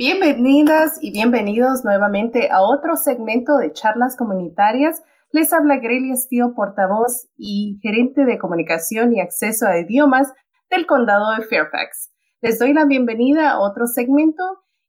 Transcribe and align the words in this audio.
Bienvenidas 0.00 0.96
y 1.02 1.12
bienvenidos 1.12 1.84
nuevamente 1.84 2.48
a 2.50 2.62
otro 2.62 2.96
segmento 2.96 3.58
de 3.58 3.74
charlas 3.74 4.16
comunitarias. 4.16 5.02
Les 5.30 5.52
habla 5.52 5.76
Grelia 5.76 6.16
Steele, 6.16 6.54
portavoz 6.56 7.28
y 7.36 7.78
gerente 7.82 8.24
de 8.24 8.38
comunicación 8.38 9.12
y 9.12 9.20
acceso 9.20 9.66
a 9.66 9.78
idiomas 9.78 10.32
del 10.70 10.86
condado 10.86 11.34
de 11.36 11.44
Fairfax. 11.44 12.14
Les 12.40 12.58
doy 12.58 12.72
la 12.72 12.86
bienvenida 12.86 13.50
a 13.50 13.60
otro 13.60 13.86
segmento 13.86 14.42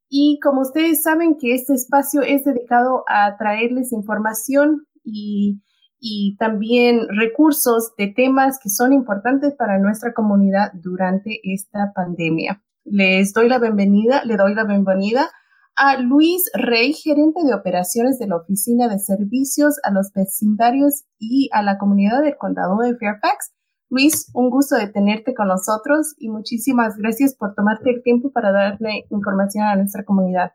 y 0.07 0.39
como 0.41 0.61
ustedes 0.61 1.03
saben 1.03 1.35
que 1.37 1.55
este 1.55 1.73
espacio 1.73 2.21
es 2.21 2.46
dedicado 2.46 3.03
a 3.09 3.35
traerles 3.35 3.91
información 3.91 4.87
y, 5.03 5.62
y 5.99 6.37
también 6.37 7.09
recursos 7.09 7.93
de 7.97 8.07
temas 8.07 8.59
que 8.63 8.69
son 8.69 8.93
importantes 8.93 9.55
para 9.55 9.78
nuestra 9.78 10.13
comunidad 10.13 10.71
durante 10.73 11.41
esta 11.43 11.91
pandemia. 11.93 12.63
Les 12.83 13.31
doy 13.33 13.47
la 13.47 13.59
bienvenida, 13.59 14.23
le 14.25 14.37
doy 14.37 14.55
la 14.55 14.63
bienvenida 14.63 15.29
a 15.75 15.97
Luis 15.97 16.49
Rey, 16.53 16.94
gerente 16.94 17.44
de 17.44 17.53
operaciones 17.53 18.17
de 18.17 18.27
la 18.27 18.38
Oficina 18.38 18.88
de 18.88 18.98
Servicios 18.98 19.76
a 19.84 19.91
los 19.91 20.12
Vecindarios 20.13 21.03
y 21.20 21.48
a 21.53 21.62
la 21.62 21.77
comunidad 21.77 22.23
del 22.23 22.38
condado 22.38 22.77
de 22.80 22.98
Fairfax. 22.98 23.53
Luis, 23.91 24.31
un 24.34 24.49
gusto 24.49 24.77
de 24.77 24.88
tenerte 24.88 25.36
con 25.36 25.49
nosotros 25.49 26.16
y 26.17 26.30
muchísimas 26.30 26.98
gracias 26.98 27.36
por 27.36 27.53
tomarte 27.53 27.91
el 27.91 28.02
tiempo 28.02 28.31
para 28.31 28.52
darle 28.52 29.05
información 29.11 29.66
a 29.66 29.75
nuestra 29.75 30.03
comunidad. 30.03 30.53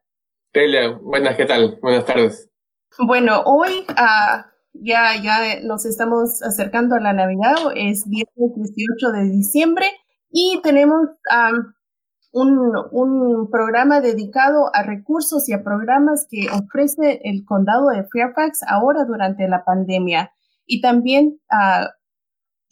Telia, 0.52 0.98
buenas, 1.00 1.36
¿qué 1.36 1.44
tal? 1.44 1.78
Buenas 1.80 2.06
tardes. 2.06 2.50
Bueno, 2.98 3.42
hoy 3.44 3.86
uh, 3.90 4.42
ya, 4.72 5.22
ya 5.22 5.60
nos 5.62 5.86
estamos 5.86 6.42
acercando 6.42 6.96
a 6.96 7.00
la 7.00 7.12
Navidad, 7.12 7.54
es 7.76 8.04
viernes 8.08 8.74
18 8.74 9.12
de 9.12 9.30
diciembre 9.30 9.86
y 10.30 10.60
tenemos 10.62 11.02
um, 11.30 11.75
un, 12.42 13.48
programa 13.50 14.00
dedicado 14.00 14.70
a 14.74 14.82
recursos 14.82 15.48
y 15.48 15.52
a 15.52 15.62
programas 15.62 16.26
que 16.28 16.48
ofrece 16.50 17.20
el 17.24 17.44
condado 17.44 17.88
de 17.88 18.04
Fairfax 18.04 18.60
ahora 18.68 19.04
durante 19.04 19.48
la 19.48 19.64
pandemia 19.64 20.32
y 20.66 20.80
también 20.80 21.38
uh, 21.50 21.86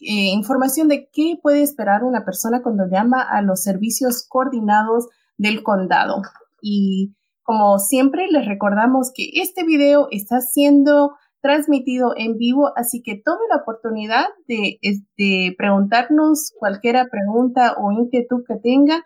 eh, 0.01 0.33
información 0.35 0.89
de 0.89 1.09
qué 1.13 1.39
puede 1.43 1.63
esperar 1.63 2.05
una 2.05 2.25
persona 2.25 2.63
cuando 2.63 2.85
llama 2.91 3.23
a 3.23 3.41
los 3.41 3.63
servicios 3.63 4.27
coordinados 4.29 5.09
del 5.39 5.63
condado. 5.63 6.23
Y 6.61 7.15
como 7.43 7.79
siempre, 7.79 8.27
les 8.31 8.47
recordamos 8.47 9.13
que 9.15 9.31
este 9.35 9.65
video 9.65 10.09
está 10.11 10.41
siendo 10.41 11.17
transmitido 11.41 12.15
en 12.17 12.37
vivo, 12.37 12.73
así 12.77 13.03
que 13.03 13.21
tome 13.23 13.43
la 13.51 13.63
oportunidad 13.63 14.27
de, 14.49 14.79
de 15.17 15.55
preguntarnos 15.57 16.53
cualquier 16.59 16.97
pregunta 17.11 17.77
o 17.79 17.93
inquietud 17.93 18.45
que 18.47 18.57
tenga 18.57 19.05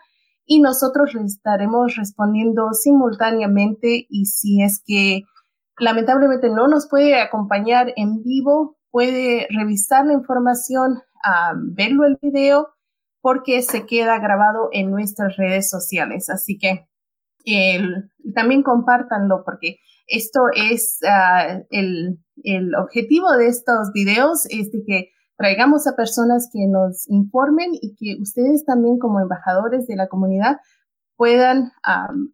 y 0.48 0.60
nosotros 0.60 1.14
estaremos 1.14 1.94
respondiendo 1.96 2.72
simultáneamente 2.72 4.06
y 4.08 4.24
si 4.24 4.62
es 4.62 4.82
que 4.84 5.24
lamentablemente 5.78 6.48
no 6.48 6.68
nos 6.68 6.88
puede 6.88 7.20
acompañar 7.20 7.92
en 7.96 8.22
vivo, 8.22 8.78
puede 8.90 9.46
revisar 9.50 10.06
la 10.06 10.14
información, 10.14 11.02
a 11.22 11.52
verlo 11.54 12.06
el 12.06 12.16
video, 12.22 12.68
porque 13.20 13.60
se 13.60 13.84
queda 13.84 14.18
grabado 14.20 14.70
en 14.72 14.90
nuestras 14.90 15.36
redes 15.36 15.68
sociales. 15.68 16.30
Así 16.30 16.56
que 16.58 16.88
también 18.34 18.62
compártanlo 18.62 19.42
porque 19.44 19.76
esto 20.06 20.40
es 20.54 20.98
ah, 21.06 21.60
el, 21.68 22.20
el 22.42 22.74
objetivo 22.74 23.32
de 23.32 23.48
estos 23.48 23.92
videos, 23.92 24.46
es 24.46 24.72
de 24.72 24.82
que 24.86 25.10
traigamos 25.38 25.86
a 25.86 25.96
personas 25.96 26.50
que 26.52 26.66
nos 26.66 27.08
informen 27.08 27.70
y 27.80 27.94
que 27.94 28.20
ustedes 28.20 28.66
también 28.66 28.98
como 28.98 29.20
embajadores 29.20 29.86
de 29.86 29.96
la 29.96 30.08
comunidad 30.08 30.58
puedan 31.16 31.72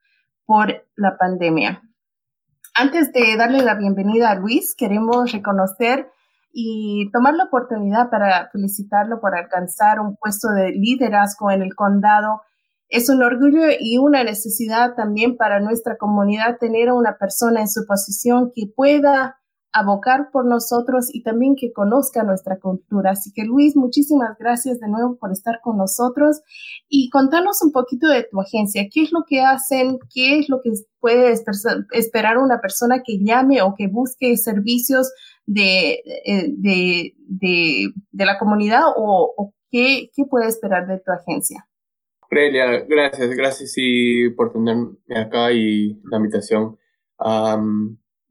por 0.46 0.85
la 0.96 1.18
pandemia. 1.18 1.81
Antes 2.75 3.13
de 3.13 3.38
darle 3.38 3.61
la 3.61 3.75
bienvenida 3.75 4.31
a 4.31 4.35
Luis, 4.35 4.73
queremos 4.73 5.31
reconocer 5.31 6.09
y 6.51 7.07
tomar 7.11 7.35
la 7.35 7.44
oportunidad 7.44 8.09
para 8.09 8.50
felicitarlo 8.51 9.22
por 9.22 9.38
alcanzar 9.38 10.00
un 10.00 10.16
puesto 10.16 10.50
de 10.50 10.72
liderazgo 10.72 11.51
en 11.51 11.61
el 11.61 11.75
condado. 11.75 12.41
Es 12.89 13.09
un 13.09 13.22
orgullo 13.22 13.67
y 13.79 14.00
una 14.00 14.23
necesidad 14.23 14.95
también 14.95 15.38
para 15.38 15.59
nuestra 15.59 15.97
comunidad 15.97 16.57
tener 16.57 16.89
a 16.89 16.95
una 16.95 17.16
persona 17.19 17.61
en 17.61 17.69
su 17.69 17.85
posición 17.85 18.51
que 18.56 18.63
pueda 18.75 19.38
abocar 19.73 20.29
por 20.31 20.45
nosotros 20.45 21.13
y 21.13 21.23
también 21.23 21.56
que 21.56 21.73
conozca 21.73 22.23
nuestra 22.23 22.59
cultura. 22.59 23.11
Así 23.11 23.31
que 23.34 23.44
Luis, 23.44 23.75
muchísimas 23.75 24.38
gracias 24.38 24.79
de 24.79 24.88
nuevo 24.88 25.17
por 25.17 25.31
estar 25.31 25.59
con 25.61 25.78
nosotros 25.78 26.41
y 26.88 27.09
contanos 27.09 27.61
un 27.63 27.72
poquito 27.72 28.07
de 28.07 28.23
tu 28.23 28.39
agencia. 28.39 28.88
¿Qué 28.91 29.01
es 29.01 29.11
lo 29.11 29.23
que 29.28 29.41
hacen? 29.41 29.97
¿Qué 30.13 30.39
es 30.39 30.47
lo 30.47 30.61
que 30.61 30.72
puede 31.00 31.34
esperar 31.91 32.38
una 32.38 32.61
persona 32.61 33.01
que 33.03 33.17
llame 33.19 33.61
o 33.61 33.73
que 33.75 33.88
busque 33.88 34.38
servicios 34.38 35.11
de, 35.45 36.01
eh, 36.25 36.47
de, 36.50 37.13
de, 37.17 38.25
la 38.25 38.38
comunidad 38.38 38.84
o, 38.95 39.53
qué, 39.72 40.11
qué, 40.16 40.25
puede 40.25 40.47
esperar 40.47 40.88
de 40.88 41.00
tu 41.00 41.11
agencia? 41.11 41.67
Prelia, 42.29 42.85
gracias, 42.88 43.29
gracias 43.31 43.73
y 43.78 44.29
por 44.29 44.53
tenerme 44.53 44.95
acá 45.16 45.51
y 45.51 46.00
la 46.05 46.17
invitación. 46.17 46.78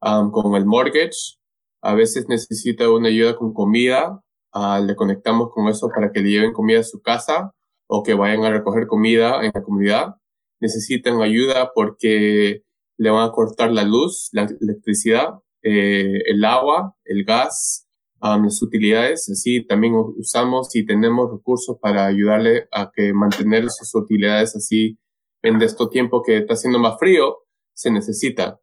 con 0.00 0.54
el 0.54 0.66
mortgage. 0.66 1.38
A 1.82 1.94
veces 1.94 2.26
necesita 2.28 2.90
una 2.90 3.08
ayuda 3.08 3.36
con 3.36 3.52
comida. 3.52 4.20
Uh, 4.54 4.82
le 4.84 4.96
conectamos 4.96 5.50
con 5.52 5.68
eso 5.68 5.88
para 5.94 6.10
que 6.10 6.20
le 6.20 6.30
lleven 6.30 6.52
comida 6.52 6.80
a 6.80 6.82
su 6.82 7.00
casa 7.02 7.52
o 7.86 8.02
que 8.02 8.14
vayan 8.14 8.44
a 8.44 8.50
recoger 8.50 8.86
comida 8.86 9.44
en 9.44 9.52
la 9.54 9.62
comunidad. 9.62 10.16
Necesitan 10.60 11.20
ayuda 11.22 11.70
porque 11.74 12.62
le 12.96 13.10
van 13.10 13.28
a 13.28 13.32
cortar 13.32 13.70
la 13.72 13.84
luz, 13.84 14.30
la 14.32 14.48
electricidad, 14.60 15.34
eh, 15.62 16.20
el 16.26 16.44
agua, 16.44 16.96
el 17.04 17.24
gas, 17.24 17.87
las 18.20 18.62
utilidades, 18.62 19.28
así 19.30 19.64
también 19.64 19.94
usamos 19.94 20.74
y 20.74 20.84
tenemos 20.84 21.30
recursos 21.30 21.76
para 21.80 22.06
ayudarle 22.06 22.68
a 22.72 22.90
que 22.92 23.12
mantener 23.12 23.70
sus 23.70 23.94
utilidades 23.94 24.56
así 24.56 24.98
en 25.42 25.60
este 25.62 25.86
tiempo 25.90 26.22
que 26.22 26.38
está 26.38 26.54
haciendo 26.54 26.78
más 26.78 26.98
frío, 26.98 27.38
se 27.74 27.90
necesita. 27.90 28.60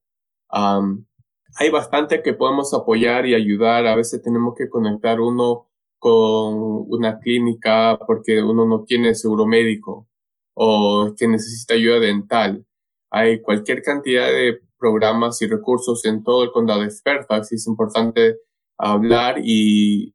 hay 1.57 1.69
bastante 1.72 2.22
que 2.22 2.34
podemos 2.34 2.74
apoyar 2.74 3.25
y 3.25 3.34
ayudar. 3.36 3.88
A 3.88 3.96
veces 3.96 4.22
tenemos 4.22 4.56
que 4.57 4.69
conectar 4.69 5.19
uno 5.22 5.69
con 6.00 6.86
una 6.90 7.19
clínica 7.19 7.98
porque 8.06 8.42
uno 8.42 8.66
no 8.66 8.84
tiene 8.84 9.16
seguro 9.16 9.46
médico 9.46 10.08
o 10.54 11.13
que 11.18 11.28
necesita 11.28 11.75
ayuda 11.75 12.00
dental. 12.00 12.66
Hay 13.10 13.42
cualquier 13.42 13.81
cantidad 13.81 14.28
de 14.28 14.60
programas 14.78 15.42
y 15.42 15.48
recursos 15.48 16.04
en 16.06 16.24
todo 16.24 16.44
el 16.44 16.51
condado 16.51 16.81
de 16.81 16.92
Fairfax 16.92 17.54
y 17.54 17.56
es 17.56 17.68
importante 17.68 18.38
hablar 18.77 19.39
y, 19.44 20.13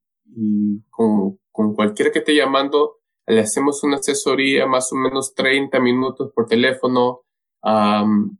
con, 0.90 1.38
con, 1.50 1.74
cualquiera 1.74 2.10
que 2.10 2.20
esté 2.20 2.34
llamando, 2.34 2.98
le 3.26 3.40
hacemos 3.40 3.82
una 3.84 3.96
asesoría 3.96 4.66
más 4.66 4.92
o 4.92 4.96
menos 4.96 5.34
30 5.34 5.78
minutos 5.80 6.32
por 6.34 6.46
teléfono. 6.46 7.22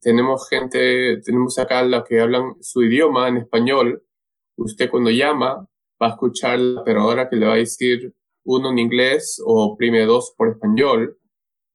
tenemos 0.01 0.49
gente, 0.49 1.21
tenemos 1.23 1.59
acá 1.59 1.83
la 1.83 2.05
que 2.05 2.21
hablan 2.21 2.55
su 2.61 2.83
idioma 2.83 3.29
en 3.29 3.39
español. 3.39 4.03
Usted 4.57 4.91
cuando 4.91 5.11
llama 5.11 5.67
va 6.03 6.07
a 6.07 6.11
escuchar 6.11 6.59
pero 6.85 7.03
ahora 7.03 7.29
que 7.29 7.37
le 7.37 7.47
va 7.47 7.55
a 7.55 7.57
decir 7.57 8.15
uno 8.45 8.71
en 8.71 8.79
inglés 8.79 9.41
o 9.45 9.77
prime 9.77 10.05
dos 10.07 10.35
por 10.37 10.49
español 10.49 11.19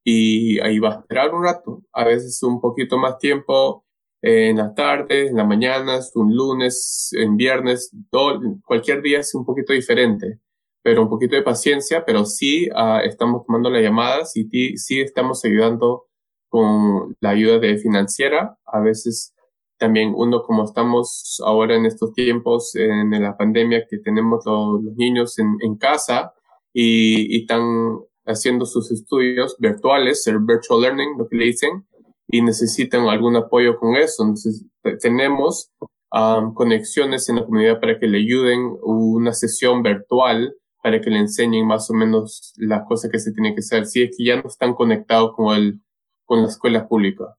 y 0.04 0.60
ahí 0.60 0.80
va 0.80 0.90
a 0.90 1.00
esperar 1.00 1.34
un 1.34 1.44
rato, 1.44 1.82
a 1.94 2.06
veces 2.06 2.42
un 2.44 2.62
poquito 2.62 2.98
más 2.98 3.18
tiempo 3.18 3.85
en 4.26 4.58
la 4.58 4.74
tarde, 4.74 5.28
en 5.28 5.36
la 5.36 5.44
mañana, 5.44 6.00
un 6.16 6.36
lunes, 6.36 7.10
en 7.14 7.38
viernes, 7.38 7.92
todo, 8.10 8.40
cualquier 8.66 9.02
día 9.02 9.20
es 9.20 9.36
un 9.36 9.46
poquito 9.46 9.74
diferente 9.74 10.40
pero 10.86 11.02
un 11.02 11.10
poquito 11.10 11.36
de 11.36 11.42
paciencia, 11.42 12.06
pero 12.06 12.26
sí 12.26 12.70
uh, 12.70 13.00
estamos 13.04 13.44
tomando 13.48 13.72
las 13.72 13.82
llamadas 13.82 14.38
y 14.38 14.78
sí 14.78 15.02
estamos 15.02 15.44
ayudando 15.44 16.06
con 16.48 17.16
la 17.22 17.32
ayuda 17.32 17.58
de 17.58 17.80
financiera. 17.80 18.56
A 18.68 18.82
veces 18.82 19.34
también 19.80 20.14
uno, 20.16 20.44
como 20.44 20.64
estamos 20.64 21.42
ahora 21.44 21.76
en 21.76 21.88
estos 21.88 22.14
tiempos, 22.14 22.76
en, 22.76 23.10
la 23.20 23.36
pandemia, 23.36 23.88
que 23.90 23.98
tenemos 23.98 24.46
los, 24.46 24.96
niños 24.96 25.40
en, 25.40 25.58
en 25.62 25.76
casa 25.76 26.34
y, 26.72 27.36
y, 27.36 27.42
están 27.42 27.98
haciendo 28.28 28.68
sus 28.68 28.92
estudios 28.92 29.56
virtuales, 29.58 30.28
el 30.28 30.38
virtual 30.38 30.82
learning, 30.82 31.18
lo 31.18 31.28
que 31.28 31.38
le 31.38 31.46
dicen, 31.46 31.88
y 32.28 32.42
necesitan 32.42 33.08
algún 33.08 33.36
apoyo 33.36 33.78
con 33.78 33.96
eso. 33.96 34.24
Entonces, 34.24 34.66
tenemos 35.02 35.72
um, 36.12 36.54
conexiones 36.54 37.30
en 37.30 37.38
la 37.38 37.46
comunidad 37.46 37.80
para 37.80 38.00
que 38.00 38.08
le 38.08 38.20
ayuden 38.20 38.78
una 38.82 39.34
sesión 39.34 39.84
virtual 39.84 40.56
para 40.86 41.02
que 41.02 41.10
le 41.10 41.18
enseñen 41.18 41.66
más 41.66 41.90
o 41.90 41.96
menos 41.96 42.54
las 42.58 42.88
cosas 42.88 43.10
que 43.10 43.18
se 43.18 43.32
tienen 43.32 43.56
que 43.56 43.62
hacer, 43.62 43.88
si 43.88 44.04
es 44.04 44.16
que 44.16 44.24
ya 44.24 44.36
no 44.36 44.48
están 44.48 44.76
conectados 44.76 45.34
con, 45.36 45.56
el, 45.56 45.82
con 46.26 46.44
la 46.44 46.48
escuela 46.48 46.88
pública. 46.88 47.36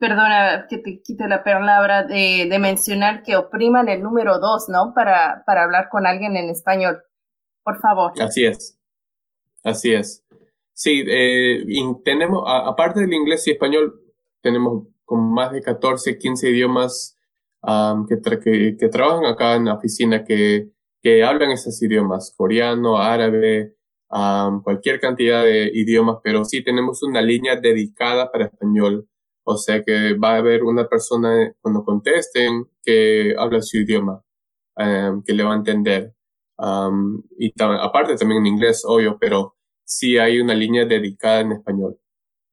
perdona 0.00 0.66
que 0.68 0.78
te 0.78 1.00
quite 1.02 1.28
la 1.28 1.44
palabra 1.44 2.04
de, 2.04 2.46
de 2.50 2.58
mencionar 2.58 3.22
que 3.22 3.36
opriman 3.36 3.88
el 3.88 4.02
número 4.02 4.38
2, 4.38 4.68
¿no? 4.68 4.92
Para, 4.94 5.42
para 5.46 5.64
hablar 5.64 5.88
con 5.90 6.06
alguien 6.06 6.36
en 6.36 6.50
español. 6.50 7.02
Por 7.62 7.80
favor. 7.80 8.12
Así 8.20 8.44
es. 8.44 8.78
Así 9.62 9.92
es. 9.92 10.24
Sí, 10.74 11.04
eh, 11.06 11.64
tenemos, 12.04 12.42
aparte 12.46 13.00
del 13.00 13.12
inglés 13.12 13.46
y 13.46 13.52
español, 13.52 14.00
tenemos 14.40 14.88
como 15.04 15.30
más 15.30 15.52
de 15.52 15.60
14, 15.60 16.18
15 16.18 16.50
idiomas 16.50 17.16
que, 18.08 18.76
que, 18.76 18.88
trabajan 18.88 19.26
acá 19.26 19.54
en 19.54 19.66
la 19.66 19.74
oficina 19.74 20.24
que, 20.24 20.70
que 21.00 21.22
hablan 21.22 21.52
esos 21.52 21.80
idiomas, 21.82 22.34
coreano, 22.36 22.96
árabe, 22.98 23.76
cualquier 24.08 25.00
cantidad 25.00 25.44
de 25.44 25.70
idiomas, 25.72 26.18
pero 26.24 26.44
sí 26.44 26.64
tenemos 26.64 27.02
una 27.02 27.22
línea 27.22 27.56
dedicada 27.56 28.30
para 28.32 28.46
español. 28.46 29.08
O 29.44 29.56
sea 29.56 29.82
que 29.82 30.14
va 30.14 30.34
a 30.34 30.36
haber 30.36 30.62
una 30.62 30.88
persona 30.88 31.52
cuando 31.60 31.84
contesten 31.84 32.66
que 32.82 33.34
habla 33.38 33.60
su 33.62 33.78
idioma, 33.78 34.22
que 34.76 35.32
le 35.32 35.42
va 35.42 35.52
a 35.52 35.56
entender. 35.56 36.14
y 37.38 37.52
aparte 37.60 38.16
también 38.16 38.40
en 38.40 38.46
inglés, 38.46 38.82
obvio, 38.86 39.18
pero 39.20 39.56
sí 39.84 40.18
hay 40.18 40.40
una 40.40 40.54
línea 40.54 40.84
dedicada 40.86 41.40
en 41.40 41.52
español. 41.52 41.98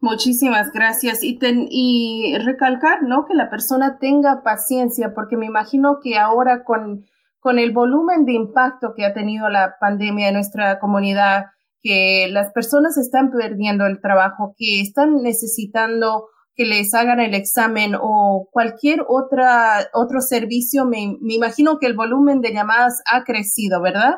Muchísimas 0.01 0.71
gracias. 0.71 1.23
Y, 1.23 1.37
y 1.41 2.37
recalcar, 2.37 3.03
¿no? 3.03 3.25
Que 3.25 3.33
la 3.33 3.49
persona 3.49 3.97
tenga 3.99 4.43
paciencia, 4.43 5.13
porque 5.13 5.35
me 5.35 5.45
imagino 5.45 5.99
que 6.01 6.17
ahora 6.17 6.63
con, 6.63 7.05
con 7.39 7.59
el 7.59 7.71
volumen 7.71 8.25
de 8.25 8.33
impacto 8.33 8.93
que 8.95 9.05
ha 9.05 9.13
tenido 9.13 9.49
la 9.49 9.75
pandemia 9.79 10.29
en 10.29 10.35
nuestra 10.35 10.79
comunidad, 10.79 11.47
que 11.81 12.27
las 12.31 12.51
personas 12.51 12.97
están 12.97 13.31
perdiendo 13.31 13.85
el 13.85 14.01
trabajo, 14.01 14.55
que 14.57 14.81
están 14.81 15.21
necesitando 15.21 16.27
que 16.59 16.65
les 16.65 16.93
hagan 16.93 17.21
el 17.21 17.35
examen 17.35 17.93
o 17.97 18.49
cualquier 18.51 19.05
otra, 19.07 19.89
otro 19.93 20.19
servicio, 20.19 20.83
me, 20.83 21.15
me 21.21 21.35
imagino 21.35 21.79
que 21.79 21.87
el 21.87 21.93
volumen 21.95 22.41
de 22.41 22.51
llamadas 22.51 23.01
ha 23.05 23.23
crecido, 23.23 23.81
¿verdad? 23.81 24.15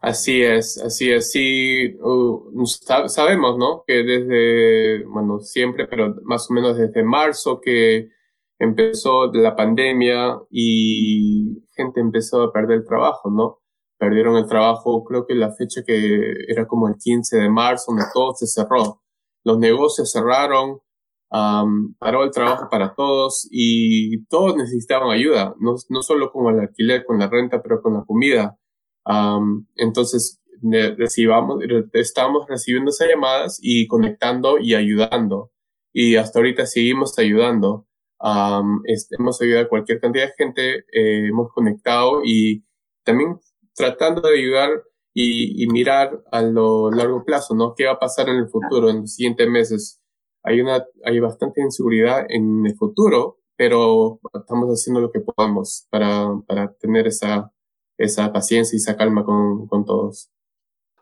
Así 0.00 0.42
es, 0.42 0.82
así 0.82 1.12
es. 1.12 1.30
Sí, 1.30 1.94
uh, 2.00 2.64
sabemos, 3.06 3.58
¿no? 3.58 3.84
Que 3.86 4.02
desde, 4.02 5.04
bueno, 5.04 5.40
siempre, 5.40 5.86
pero 5.86 6.14
más 6.22 6.50
o 6.50 6.54
menos 6.54 6.78
desde 6.78 7.02
marzo 7.02 7.60
que 7.60 8.08
empezó 8.58 9.30
la 9.34 9.54
pandemia 9.54 10.40
y 10.50 11.66
gente 11.76 12.00
empezó 12.00 12.44
a 12.44 12.50
perder 12.50 12.78
el 12.78 12.86
trabajo, 12.86 13.28
¿no? 13.28 13.58
Perdieron 13.98 14.36
el 14.38 14.46
trabajo, 14.46 15.04
creo 15.04 15.26
que 15.26 15.34
la 15.34 15.52
fecha 15.52 15.82
que 15.86 16.32
era 16.48 16.66
como 16.66 16.88
el 16.88 16.94
15 16.96 17.36
de 17.36 17.50
marzo, 17.50 17.92
donde 17.92 18.06
todo 18.14 18.32
se 18.32 18.46
cerró. 18.46 19.02
Los 19.44 19.58
negocios 19.58 20.10
cerraron, 20.10 20.80
paró 21.30 22.24
el 22.24 22.30
trabajo 22.30 22.68
para 22.70 22.94
todos 22.94 23.46
y 23.50 24.24
todos 24.26 24.56
necesitaban 24.56 25.10
ayuda, 25.10 25.54
no, 25.60 25.74
no 25.88 26.02
solo 26.02 26.32
con 26.32 26.54
el 26.54 26.60
alquiler, 26.60 27.04
con 27.04 27.18
la 27.18 27.28
renta, 27.28 27.62
pero 27.62 27.82
con 27.82 27.94
la 27.94 28.04
comida 28.04 28.56
entonces, 29.76 30.40
recibamos, 30.62 31.62
estamos 31.92 32.46
recibiendo 32.48 32.90
esas 32.90 33.08
llamadas 33.08 33.58
y 33.62 33.86
conectando 33.86 34.58
y 34.58 34.74
ayudando. 34.74 35.52
Y 35.92 36.16
hasta 36.16 36.38
ahorita 36.38 36.66
seguimos 36.66 37.18
ayudando. 37.18 37.86
hemos 39.18 39.40
ayudado 39.40 39.66
a 39.66 39.68
cualquier 39.68 40.00
cantidad 40.00 40.26
de 40.26 40.34
gente, 40.36 40.76
eh, 40.92 41.28
hemos 41.28 41.52
conectado 41.52 42.20
y 42.24 42.64
también 43.04 43.38
tratando 43.74 44.20
de 44.22 44.38
ayudar 44.38 44.70
y, 45.14 45.66
mirar 45.68 46.22
a 46.30 46.42
lo 46.42 46.90
largo 46.90 47.24
plazo, 47.24 47.54
¿no? 47.54 47.74
¿Qué 47.74 47.86
va 47.86 47.92
a 47.92 47.98
pasar 47.98 48.28
en 48.28 48.36
el 48.36 48.48
futuro, 48.48 48.90
en 48.90 49.00
los 49.00 49.14
siguientes 49.14 49.48
meses? 49.48 50.00
Hay, 50.42 50.60
una, 50.60 50.84
hay 51.04 51.20
bastante 51.20 51.60
inseguridad 51.60 52.24
en 52.28 52.66
el 52.66 52.76
futuro, 52.76 53.38
pero 53.56 54.20
estamos 54.34 54.68
haciendo 54.68 55.00
lo 55.00 55.10
que 55.10 55.20
podemos 55.20 55.86
para, 55.90 56.28
para 56.46 56.72
tener 56.74 57.06
esa, 57.06 57.52
esa 57.98 58.32
paciencia 58.32 58.76
y 58.76 58.78
esa 58.78 58.96
calma 58.96 59.24
con, 59.24 59.66
con 59.66 59.84
todos. 59.84 60.30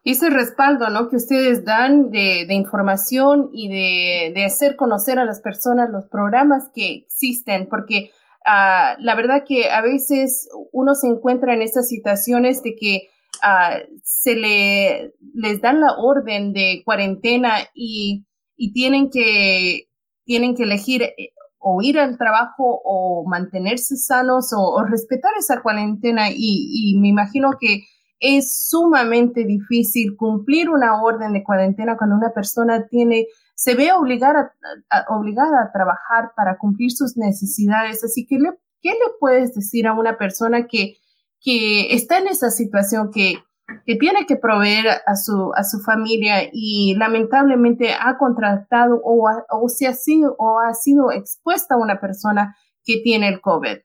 Ese 0.05 0.31
respaldo 0.31 0.89
¿no? 0.89 1.09
que 1.09 1.17
ustedes 1.17 1.65
dan 1.65 2.11
de, 2.11 2.47
de 2.47 2.55
información 2.55 3.51
y 3.53 3.69
de, 3.69 4.33
de, 4.33 4.45
hacer 4.45 4.77
conocer 4.77 5.19
a 5.19 5.25
las 5.25 5.41
personas 5.41 5.91
los 5.91 6.07
programas 6.07 6.71
que 6.73 6.95
existen, 6.95 7.69
porque 7.69 8.13
uh, 8.47 9.03
la 9.03 9.15
verdad 9.17 9.43
que 9.47 9.69
a 9.69 9.83
veces 9.83 10.49
uno 10.71 10.95
se 10.95 11.09
encuentra 11.09 11.55
en 11.55 11.63
esas 11.63 11.89
situaciones 11.89 12.63
de 12.63 12.77
que 12.77 13.09
uh, 13.43 13.99
se 14.05 14.37
le, 14.37 15.13
les 15.35 15.61
dan 15.61 15.81
la 15.81 15.95
orden 15.99 16.53
de 16.53 16.83
cuarentena 16.85 17.57
y, 17.75 18.26
y 18.57 18.73
tienen, 18.73 19.11
que, 19.11 19.89
tienen 20.25 20.55
que 20.55 20.65
elegir 20.65 21.03
eh, 21.03 21.33
o 21.59 21.83
ir 21.83 21.99
al 21.99 22.17
trabajo 22.17 22.81
o 22.85 23.25
mantenerse 23.27 23.97
sanos 23.97 24.53
o, 24.57 24.85
respetar 24.85 25.33
esa 25.39 25.63
cuarentena 25.63 26.29
y, 26.31 26.97
me 27.01 27.09
imagino 27.09 27.51
que 27.59 27.85
es 28.19 28.69
sumamente 28.69 29.45
difícil 29.45 30.17
cumplir 30.17 30.71
una 30.71 31.03
orden 31.03 31.33
de 31.33 31.45
cuarentena 31.45 31.97
cuando 31.97 32.17
una 32.17 32.31
persona 32.31 32.87
tiene 32.87 33.27
se 33.55 33.75
ve 33.75 33.93
obligada 33.93 34.53
a, 34.91 35.17
obligada 35.17 35.63
a 35.63 35.73
trabajar 35.73 36.33
para 36.37 36.59
cumplir 36.59 36.93
sus 36.93 37.17
necesidades. 37.17 38.05
Así 38.05 38.27
que, 38.27 38.37
¿qué 38.81 38.91
le 38.91 39.13
puedes 39.19 39.55
decir 39.55 39.87
a 39.87 39.95
una 39.95 40.19
persona 40.19 40.67
que, 40.67 40.99
que 41.41 41.95
está 41.95 42.19
en 42.19 42.29
esa 42.29 42.51
situación, 42.51 43.11
que, 43.13 43.39
que 43.85 43.97
tiene 43.97 44.27
que 44.27 44.37
proveer 44.37 44.87
a 45.07 45.17
su, 45.17 45.53
a 45.55 45.65
su 45.65 45.81
familia 45.81 46.49
y 46.53 46.95
lamentablemente 46.97 47.93
ha 47.93 48.17
contratado 48.19 49.01
o, 49.03 49.29
o, 49.51 49.69
se 49.69 49.87
ha 49.87 49.95
sido, 49.95 50.35
o 50.39 50.61
ha 50.61 50.75
sido 50.75 51.11
expuesta 51.11 51.75
a 51.75 51.79
una 51.79 52.01
persona 52.01 52.57
que 52.85 53.01
tiene 53.03 53.29
el 53.29 53.41
COVID. 53.41 53.79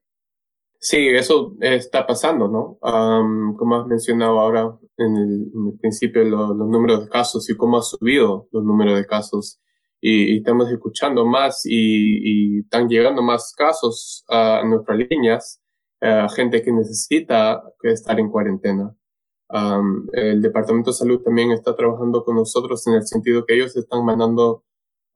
Sí, 0.80 1.08
eso 1.10 1.56
está 1.60 2.08
pasando, 2.08 2.48
¿no? 2.48 2.78
como 3.58 3.76
has 3.76 3.86
mencionado 3.86 4.40
ahora 4.40 4.76
en 4.98 5.16
el, 5.16 5.80
principio, 5.80 6.24
los 6.24 6.56
números 6.56 7.04
de 7.04 7.10
casos 7.10 7.48
y 7.50 7.56
cómo 7.56 7.78
ha 7.78 7.84
subido 7.84 8.48
los 8.52 8.64
números 8.64 8.98
de 8.98 9.06
casos. 9.06 9.60
Y, 10.04 10.38
estamos 10.38 10.72
escuchando 10.72 11.28
más 11.28 11.62
y, 11.66 12.56
y, 12.56 12.60
están 12.62 12.88
llegando 12.88 13.22
más 13.22 13.54
casos 13.56 14.26
a 14.28 14.64
nuestras 14.66 14.98
líneas, 14.98 15.62
a 16.02 16.28
gente 16.30 16.64
que 16.64 16.72
necesita 16.72 17.62
estar 17.84 18.20
en 18.20 18.32
cuarentena 18.32 18.96
el 20.14 20.42
Departamento 20.42 20.92
de 20.92 20.98
Salud 20.98 21.22
también 21.22 21.52
está 21.52 21.76
trabajando 21.76 22.24
con 22.24 22.36
nosotros 22.36 22.86
en 22.88 22.94
el 22.94 23.08
sentido 23.08 23.46
que 23.46 23.56
ellos 23.56 23.76
están 23.76 24.06
mandando 24.06 24.64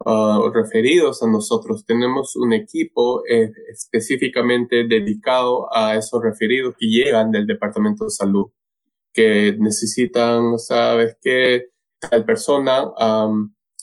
uh, 0.06 0.50
referidos 0.50 1.24
a 1.24 1.27
nosotros. 1.27 1.86
Tenemos 1.86 2.36
un 2.36 2.54
equipo 2.54 3.24
eh, 3.27 3.51
específicamente 3.72 4.88
dedicado 4.88 5.74
a 5.75 5.96
esos 5.96 6.22
referidos 6.22 6.75
que 6.77 6.88
llegan 6.88 7.32
del 7.32 7.48
Departamento 7.48 8.06
de 8.06 8.12
Salud, 8.12 8.48
que 9.13 9.56
necesitan, 9.58 10.60
sabes, 10.60 11.18
que 11.22 11.68
tal 12.00 12.25
persona 12.25 12.92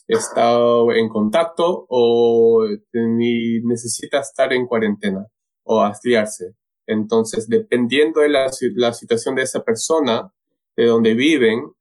estado 0.06 0.92
en 0.92 1.08
contacto 1.08 1.86
o 1.88 2.64
necesita 2.92 4.20
estar 4.20 4.52
en 4.52 4.66
cuarentena 4.66 5.26
o 5.64 5.80
afiliarse. 5.80 6.54
Entonces, 6.86 7.48
dependiendo 7.48 8.20
de 8.20 8.28
la, 8.28 8.50
la, 8.74 8.92
situación 8.92 9.36
de 9.36 9.42
esa 9.42 9.64
persona, 9.64 10.32
de 10.76 10.86
donde 10.86 11.14
viven, 11.14 11.72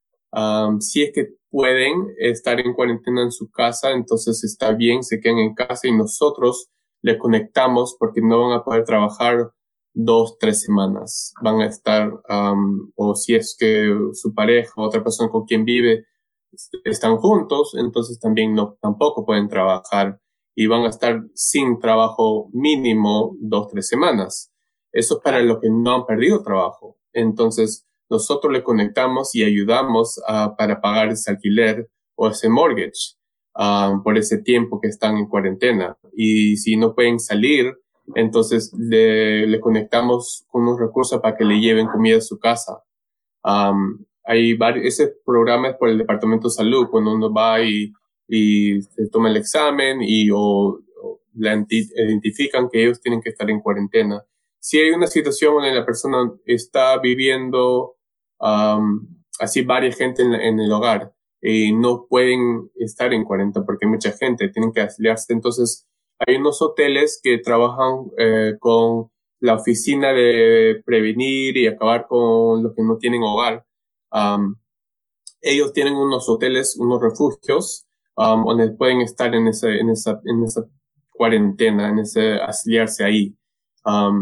si 0.79 1.03
es 1.03 1.11
que 1.13 1.35
pueden 1.49 2.13
estar 2.17 2.59
en 2.59 2.73
cuarentena 2.73 3.23
en 3.23 3.31
su 3.31 3.49
casa, 3.51 3.91
entonces 3.91 4.43
está 4.43 4.71
bien, 4.73 5.03
se 5.03 5.19
quedan 5.19 5.39
en 5.39 5.53
casa 5.53 5.87
y 5.87 5.95
nosotros 5.95 6.69
le 7.01 7.17
conectamos 7.17 7.95
porque 7.99 8.21
no 8.21 8.47
van 8.47 8.59
a 8.59 8.63
poder 8.63 8.85
trabajar 8.85 9.51
dos, 9.93 10.37
tres 10.39 10.61
semanas. 10.61 11.33
Van 11.41 11.59
a 11.61 11.65
estar, 11.65 12.11
o 12.95 13.15
si 13.15 13.35
es 13.35 13.55
que 13.59 13.93
su 14.13 14.33
pareja 14.33 14.71
o 14.77 14.83
otra 14.83 15.03
persona 15.03 15.29
con 15.29 15.45
quien 15.45 15.65
vive 15.65 16.05
están 16.85 17.17
juntos, 17.17 17.75
entonces 17.77 18.19
también 18.19 18.53
no, 18.53 18.77
tampoco 18.81 19.25
pueden 19.25 19.49
trabajar 19.49 20.19
y 20.55 20.67
van 20.67 20.83
a 20.83 20.89
estar 20.89 21.23
sin 21.33 21.79
trabajo 21.79 22.49
mínimo 22.53 23.35
dos, 23.39 23.69
tres 23.69 23.87
semanas. 23.87 24.51
Eso 24.91 25.15
es 25.15 25.23
para 25.23 25.41
los 25.41 25.59
que 25.59 25.69
no 25.69 25.95
han 25.95 26.05
perdido 26.05 26.43
trabajo. 26.43 26.97
Entonces, 27.13 27.87
nosotros 28.11 28.51
le 28.51 28.61
conectamos 28.61 29.33
y 29.33 29.43
ayudamos 29.43 30.21
para 30.57 30.81
pagar 30.81 31.09
ese 31.09 31.31
alquiler 31.31 31.89
o 32.15 32.27
ese 32.27 32.49
mortgage 32.49 33.15
por 34.03 34.17
ese 34.17 34.37
tiempo 34.37 34.79
que 34.81 34.89
están 34.89 35.17
en 35.17 35.27
cuarentena. 35.27 35.97
Y 36.13 36.57
si 36.57 36.75
no 36.75 36.93
pueden 36.93 37.19
salir, 37.19 37.73
entonces 38.15 38.71
le, 38.77 39.59
conectamos 39.61 40.45
con 40.49 40.63
unos 40.63 40.79
recursos 40.79 41.21
para 41.21 41.37
que 41.37 41.45
le 41.45 41.59
lleven 41.59 41.87
comida 41.87 42.17
a 42.17 42.21
su 42.21 42.37
casa. 42.37 42.83
hay 44.23 44.53
varios, 44.55 44.85
ese 44.85 45.13
programa 45.25 45.69
es 45.69 45.77
por 45.77 45.89
el 45.89 45.97
Departamento 45.97 46.49
de 46.49 46.53
Salud, 46.53 46.87
cuando 46.91 47.13
uno 47.13 47.33
va 47.33 47.61
y, 47.61 47.93
y 48.27 48.81
se 48.81 49.07
toma 49.09 49.29
el 49.29 49.37
examen 49.37 49.99
y 50.01 50.29
o, 50.33 50.79
le 51.33 51.65
identifican 51.95 52.67
que 52.69 52.83
ellos 52.83 52.99
tienen 52.99 53.21
que 53.21 53.29
estar 53.29 53.49
en 53.49 53.61
cuarentena. 53.61 54.21
Si 54.59 54.77
hay 54.77 54.91
una 54.91 55.07
situación 55.07 55.55
donde 55.55 55.73
la 55.73 55.85
persona 55.85 56.31
está 56.45 56.99
viviendo 56.99 57.95
así 59.39 59.63
varias 59.63 59.97
gente 59.97 60.23
en, 60.23 60.59
el 60.59 60.71
hogar 60.71 61.13
y 61.41 61.73
no 61.73 62.05
pueden 62.07 62.69
estar 62.75 63.13
en 63.13 63.23
cuarentena 63.23 63.65
porque 63.65 63.85
hay 63.85 63.91
mucha 63.91 64.11
gente, 64.11 64.49
tienen 64.49 64.71
que 64.71 64.81
afiliarse. 64.81 65.33
Entonces, 65.33 65.87
hay 66.19 66.35
unos 66.35 66.61
hoteles 66.61 67.19
que 67.21 67.39
trabajan 67.39 68.11
eh, 68.17 68.53
con 68.59 69.09
la 69.39 69.55
oficina 69.55 70.13
de 70.13 70.81
prevenir 70.85 71.57
y 71.57 71.67
acabar 71.67 72.05
con 72.07 72.61
los 72.61 72.75
que 72.75 72.83
no 72.83 72.97
tienen 72.97 73.23
hogar. 73.23 73.65
ellos 75.41 75.73
tienen 75.73 75.95
unos 75.95 76.29
hoteles, 76.29 76.77
unos 76.77 77.01
refugios, 77.01 77.87
donde 78.15 78.71
pueden 78.71 79.01
estar 79.01 79.33
en, 79.33 79.47
ese, 79.47 79.79
en, 79.79 79.89
esa, 79.89 80.21
en 80.25 80.43
esa 80.43 80.63
cuarentena, 81.09 81.89
en 81.89 81.99
ese 81.99 82.33
asiliarse 82.35 83.03
ahí. 83.03 83.35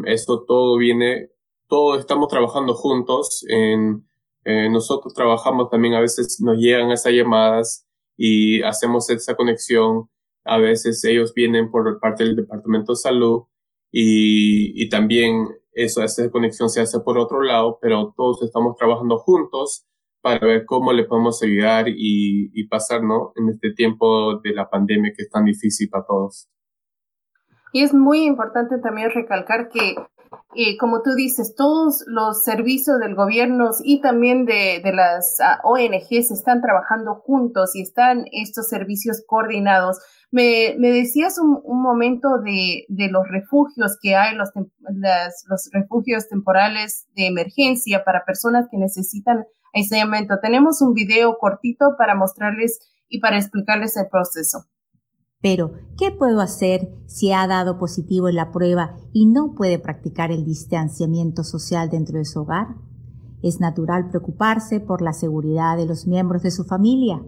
esto 0.06 0.46
todo 0.46 0.78
viene, 0.78 1.30
todo 1.68 2.00
estamos 2.00 2.30
trabajando 2.30 2.74
juntos 2.74 3.46
en, 3.50 4.09
eh, 4.50 4.70
nosotros 4.70 5.14
trabajamos 5.14 5.70
también, 5.70 5.94
a 5.94 6.02
veces 6.02 6.40
nos 6.42 6.58
llegan 6.58 6.92
esas 6.92 7.14
llamadas 7.14 7.88
y 8.18 8.62
hacemos 8.64 9.10
esa 9.10 9.36
conexión 9.36 10.10
a 10.50 10.58
veces 10.58 11.04
ellos 11.04 11.34
vienen 11.34 11.70
por 11.70 12.00
parte 12.00 12.24
del 12.24 12.36
Departamento 12.36 12.94
de 12.94 12.98
Salud 12.98 13.44
y, 13.92 14.84
y 14.84 14.90
también 14.90 15.48
eso, 15.74 16.04
esa 16.04 16.30
conexión 16.32 16.70
se 16.70 16.82
hace 16.82 17.00
por 17.00 17.18
otro 17.18 17.42
lado, 17.44 17.78
pero 17.82 18.14
todos 18.16 18.42
estamos 18.42 18.76
trabajando 18.76 19.20
juntos 19.20 19.86
para 20.22 20.46
ver 20.46 20.66
cómo 20.66 20.92
le 20.92 21.06
podemos 21.06 21.42
ayudar 21.44 21.88
y, 21.88 22.52
y 22.54 22.68
pasar, 22.68 23.04
¿no? 23.04 23.32
En 23.36 23.50
este 23.50 23.74
tiempo 23.74 24.40
de 24.40 24.54
la 24.54 24.70
pandemia 24.70 25.14
que 25.16 25.24
es 25.24 25.30
tan 25.30 25.46
difícil 25.46 25.90
para 25.90 26.06
todos. 26.06 26.50
Y 27.72 27.84
es 27.84 27.94
muy 27.94 28.24
importante 28.24 28.80
también 28.80 29.12
recalcar 29.12 29.70
que 29.70 29.96
y 30.54 30.78
como 30.78 31.02
tú 31.02 31.14
dices, 31.16 31.56
todos 31.56 32.04
los 32.08 32.44
servicios 32.44 33.00
del 33.00 33.16
gobierno 33.16 33.70
y 33.84 34.02
también 34.02 34.46
de, 34.46 34.82
las 34.94 35.40
ah, 35.40 35.60
ONGs 35.64 36.32
están 36.32 36.62
trabajando 36.62 37.16
juntos 37.16 37.76
y 37.76 37.82
están 37.82 38.26
estos 38.32 38.68
servicios 38.68 39.24
coordinados. 39.28 40.00
Me, 40.32 40.76
decías 40.78 41.38
un, 41.40 41.62
momento 41.82 42.40
de, 42.40 42.86
los 43.12 43.28
refugios 43.28 43.98
que 44.02 44.16
hay, 44.16 44.36
los 44.36 44.50
refugios 45.72 46.28
temporales 46.28 47.08
de 47.16 47.28
emergencia 47.28 48.04
para 48.04 48.26
personas 48.26 48.68
que 48.72 48.78
necesitan 48.78 49.46
aislamiento. 49.74 50.40
Tenemos 50.42 50.82
un 50.82 50.94
video 50.94 51.38
cortito 51.38 51.96
para 51.98 52.16
mostrarles 52.16 52.80
y 53.08 53.20
para 53.20 53.38
explicarles 53.38 53.98
el 53.98 54.08
proceso. 54.08 54.66
Pero, 55.42 55.72
¿qué 55.98 56.12
puedo 56.12 56.42
hacer 56.42 56.94
si 57.06 57.32
ha 57.32 57.48
dado 57.48 57.78
positivo 57.78 58.28
en 58.28 58.36
la 58.36 58.52
prueba 58.52 58.98
y 59.14 59.26
no 59.26 59.56
puede 59.56 59.80
practicar 59.80 60.32
el 60.32 60.44
distanciamiento 60.44 61.46
social 61.46 61.90
dentro 61.90 62.18
de 62.18 62.26
su 62.26 62.42
hogar? 62.42 62.76
Es 63.42 63.62
natural 63.62 64.10
preocuparse 64.10 64.82
por 64.82 65.02
la 65.02 65.14
seguridad 65.14 65.78
de 65.78 65.86
los 65.86 66.08
miembros 66.08 66.44
de 66.44 66.52
su 66.52 66.66
familia. 66.66 67.24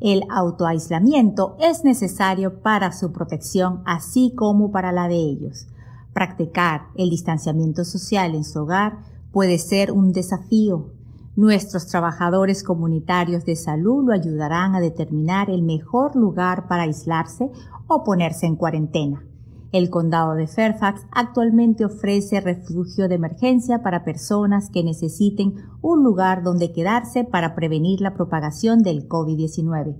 El 0.00 0.24
autoaislamiento 0.30 1.56
es 1.60 1.84
necesario 1.84 2.60
para 2.60 2.90
su 2.90 3.12
protección 3.12 3.82
así 3.86 4.32
como 4.34 4.72
para 4.72 4.90
la 4.90 5.06
de 5.06 5.14
ellos. 5.14 5.68
Practicar 6.12 6.88
el 6.96 7.08
distanciamiento 7.08 7.84
social 7.84 8.34
en 8.34 8.42
su 8.42 8.62
hogar 8.62 8.98
puede 9.30 9.58
ser 9.58 9.92
un 9.92 10.12
desafío, 10.12 10.90
Nuestros 11.36 11.88
trabajadores 11.88 12.62
comunitarios 12.62 13.44
de 13.44 13.56
salud 13.56 14.04
lo 14.06 14.12
ayudarán 14.12 14.76
a 14.76 14.80
determinar 14.80 15.50
el 15.50 15.62
mejor 15.62 16.14
lugar 16.14 16.68
para 16.68 16.84
aislarse 16.84 17.50
o 17.88 18.04
ponerse 18.04 18.46
en 18.46 18.54
cuarentena. 18.54 19.24
El 19.72 19.90
condado 19.90 20.34
de 20.34 20.46
Fairfax 20.46 21.04
actualmente 21.10 21.84
ofrece 21.84 22.40
refugio 22.40 23.08
de 23.08 23.16
emergencia 23.16 23.82
para 23.82 24.04
personas 24.04 24.70
que 24.70 24.84
necesiten 24.84 25.56
un 25.82 26.04
lugar 26.04 26.44
donde 26.44 26.72
quedarse 26.72 27.24
para 27.24 27.56
prevenir 27.56 28.00
la 28.00 28.14
propagación 28.14 28.84
del 28.84 29.08
COVID-19. 29.08 29.96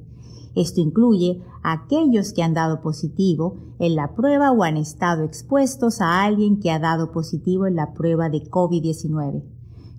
Esto 0.54 0.80
incluye 0.80 1.42
a 1.64 1.72
aquellos 1.72 2.32
que 2.32 2.44
han 2.44 2.54
dado 2.54 2.80
positivo 2.80 3.56
en 3.80 3.96
la 3.96 4.14
prueba 4.14 4.52
o 4.52 4.62
han 4.62 4.76
estado 4.76 5.24
expuestos 5.24 6.00
a 6.00 6.22
alguien 6.22 6.60
que 6.60 6.70
ha 6.70 6.78
dado 6.78 7.10
positivo 7.10 7.66
en 7.66 7.74
la 7.74 7.92
prueba 7.92 8.28
de 8.28 8.48
COVID-19. 8.48 9.53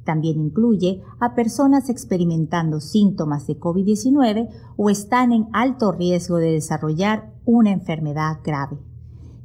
También 0.06 0.40
incluye 0.40 1.02
a 1.20 1.36
personas 1.36 1.90
experimentando 1.90 2.80
síntomas 2.80 3.46
de 3.48 3.60
COVID-19 3.60 4.50
o 4.78 4.90
están 4.90 5.34
en 5.34 5.48
alto 5.52 5.92
riesgo 5.92 6.38
de 6.38 6.52
desarrollar 6.52 7.34
una 7.44 7.72
enfermedad 7.72 8.38
grave. 8.44 8.78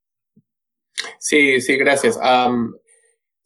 Sí, 1.18 1.60
sí, 1.60 1.76
gracias. 1.78 2.18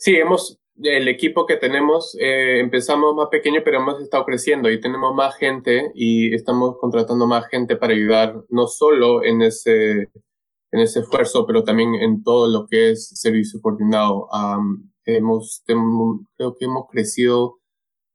Sí, 0.03 0.15
hemos, 0.17 0.59
el 0.81 1.07
equipo 1.07 1.45
que 1.45 1.55
tenemos, 1.55 2.13
eh, 2.19 2.59
empezamos 2.59 3.15
más 3.15 3.29
pequeño, 3.29 3.61
pero 3.63 3.77
hemos 3.79 4.01
estado 4.01 4.25
creciendo 4.25 4.69
y 4.69 4.81
tenemos 4.81 5.15
más 5.15 5.37
gente 5.37 5.93
y 5.95 6.35
estamos 6.35 6.75
contratando 6.77 7.25
más 7.25 7.47
gente 7.47 7.77
para 7.77 7.93
ayudar, 7.93 8.43
no 8.49 8.67
solo 8.67 9.23
en 9.23 9.41
ese, 9.41 10.09
en 10.71 10.79
ese 10.81 10.99
esfuerzo, 10.99 11.45
pero 11.47 11.63
también 11.63 11.95
en 11.95 12.21
todo 12.21 12.49
lo 12.49 12.67
que 12.67 12.91
es 12.91 13.11
servicio 13.17 13.61
coordinado. 13.61 14.27
hemos, 15.05 15.63
creo 15.65 16.55
que 16.57 16.65
hemos 16.65 16.87
crecido 16.91 17.59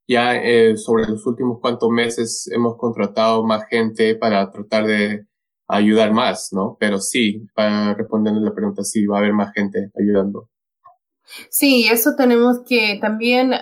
ya 0.07 0.37
eh, 0.37 0.77
sobre 0.77 1.07
los 1.09 1.27
últimos 1.27 1.61
cuantos 1.61 1.89
meses, 1.91 2.51
hemos 2.53 2.77
contratado 2.77 3.45
más 3.47 3.65
gente 3.71 4.15
para 4.17 4.51
tratar 4.51 4.87
de 4.87 5.27
ayudar 5.69 6.13
más, 6.13 6.51
¿no? 6.53 6.77
Pero 6.79 7.01
sí, 7.01 7.47
para 7.55 7.95
responder 7.95 8.35
la 8.35 8.55
pregunta, 8.55 8.85
sí, 8.85 9.07
va 9.07 9.17
a 9.17 9.21
haber 9.21 9.33
más 9.35 9.53
gente 9.55 9.91
ayudando. 9.99 10.51
Sí, 11.51 11.89
eso 11.91 12.15
tenemos 12.17 12.61
que 12.67 12.99
también 13.01 13.53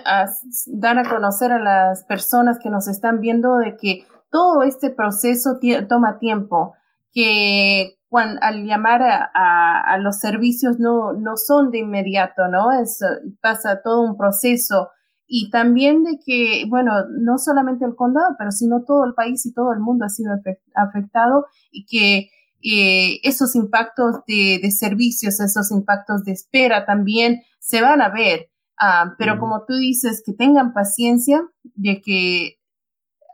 dar 0.67 0.99
a 0.99 1.09
conocer 1.09 1.51
a 1.51 1.59
las 1.59 2.03
personas 2.05 2.59
que 2.61 2.69
nos 2.69 2.87
están 2.87 3.19
viendo 3.19 3.57
de 3.57 3.75
que 3.77 4.05
todo 4.31 4.63
este 4.63 4.89
proceso 4.89 5.59
toma 5.87 6.19
tiempo, 6.19 6.75
que 7.11 7.97
cuando, 8.09 8.39
al 8.41 8.65
llamar 8.65 9.01
a, 9.03 9.97
los 9.99 10.19
servicios 10.19 10.79
no, 10.79 11.13
no 11.13 11.35
son 11.35 11.71
de 11.71 11.79
inmediato, 11.79 12.47
¿no? 12.47 12.71
Es, 12.71 12.99
pasa 13.41 13.81
todo 13.83 14.01
un 14.01 14.17
proceso 14.17 14.89
y 15.27 15.49
también 15.49 16.03
de 16.03 16.19
que, 16.25 16.65
bueno, 16.69 16.93
no 17.19 17.37
solamente 17.37 17.85
el 17.85 17.95
condado, 17.95 18.35
pero 18.37 18.51
sino 18.51 18.83
todo 18.85 19.03
el 19.05 19.13
país 19.13 19.45
y 19.45 19.53
todo 19.53 19.73
el 19.73 19.79
mundo 19.79 20.05
ha 20.05 20.09
sido 20.09 20.31
afectado 20.73 21.47
y 21.69 21.85
que 21.85 22.29
eh, 22.63 23.19
esos 23.23 23.55
impactos 23.55 24.17
de, 24.27 24.69
servicios, 24.71 25.39
esos 25.39 25.71
impactos 25.71 26.23
de 26.23 26.31
espera 26.31 26.85
también 26.85 27.41
se 27.59 27.81
van 27.81 28.01
a 28.01 28.09
ver. 28.09 28.49
Ah, 28.79 29.15
pero 29.17 29.39
como 29.39 29.65
tú 29.65 29.75
dices, 29.75 30.21
que 30.25 30.33
tengan 30.33 30.73
paciencia 30.73 31.41
de 31.75 32.01
que 32.01 32.59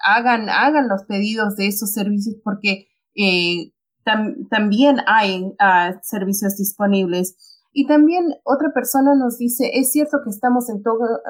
hagan, 0.05 0.49
hagan 0.49 0.87
los 0.87 1.03
pedidos 1.03 1.55
de 1.55 1.67
esos 1.67 1.91
servicios 1.91 2.35
porque 2.43 2.87
eh, 3.15 3.71
también 4.49 4.97
hay 5.07 5.53
ah, 5.59 5.99
servicios 6.01 6.57
disponibles. 6.57 7.37
Y 7.71 7.87
también 7.87 8.35
otra 8.43 8.71
persona 8.73 9.15
nos 9.15 9.37
dice, 9.37 9.71
es 9.73 9.91
cierto 9.91 10.19
que 10.23 10.29
estamos 10.29 10.69
en, 10.69 10.83